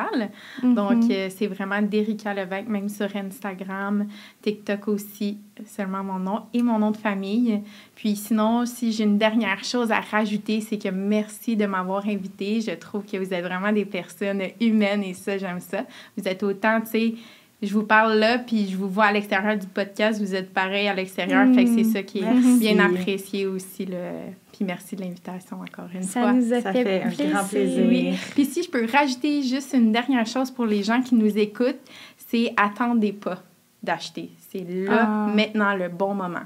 [0.62, 1.10] Donc, Mhm.
[1.10, 4.06] euh, c'est vraiment d'Erika Lévesque, même sur Instagram,
[4.44, 7.60] TikTok aussi, seulement mon nom et mon nom de famille.
[7.96, 12.60] Puis sinon, si j'ai une dernière chose à rajouter, c'est que merci de m'avoir invité.
[12.60, 15.86] Je trouve que vous êtes vraiment des personnes humaines et ça, j'aime ça.
[16.18, 17.14] Vous êtes autant, tu sais,
[17.62, 20.88] je vous parle là, puis je vous vois à l'extérieur du podcast, vous êtes pareil
[20.88, 21.46] à l'extérieur.
[21.54, 22.58] Fait que c'est ça qui est Merci.
[22.58, 23.86] bien apprécié aussi.
[23.86, 24.10] Là.
[24.52, 26.32] Puis merci de l'invitation encore une Ça fois.
[26.34, 27.30] nous a Ça fait, fait un plaisir.
[27.30, 27.86] grand plaisir.
[27.88, 28.10] Oui.
[28.34, 31.80] Puis si je peux rajouter juste une dernière chose pour les gens qui nous écoutent,
[32.28, 33.42] c'est attendez pas
[33.84, 34.30] d'acheter.
[34.50, 35.26] C'est là, Ah.
[35.34, 36.40] maintenant, le bon moment.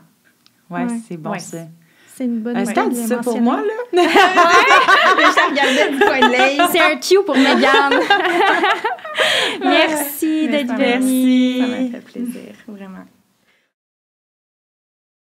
[0.70, 0.88] Ouais, Ouais.
[1.08, 1.38] c'est bon Ouais.
[1.38, 1.58] ça.
[2.14, 3.62] C'est une bonne Est-ce qu'elle idée dit de ça pour moi, là?
[4.02, 6.58] je regardais du coin de l'œil.
[6.72, 7.92] C'est un cue pour Megan.
[9.62, 11.58] Merci d'être venue.
[11.60, 13.04] Ça m'a fait plaisir, vraiment.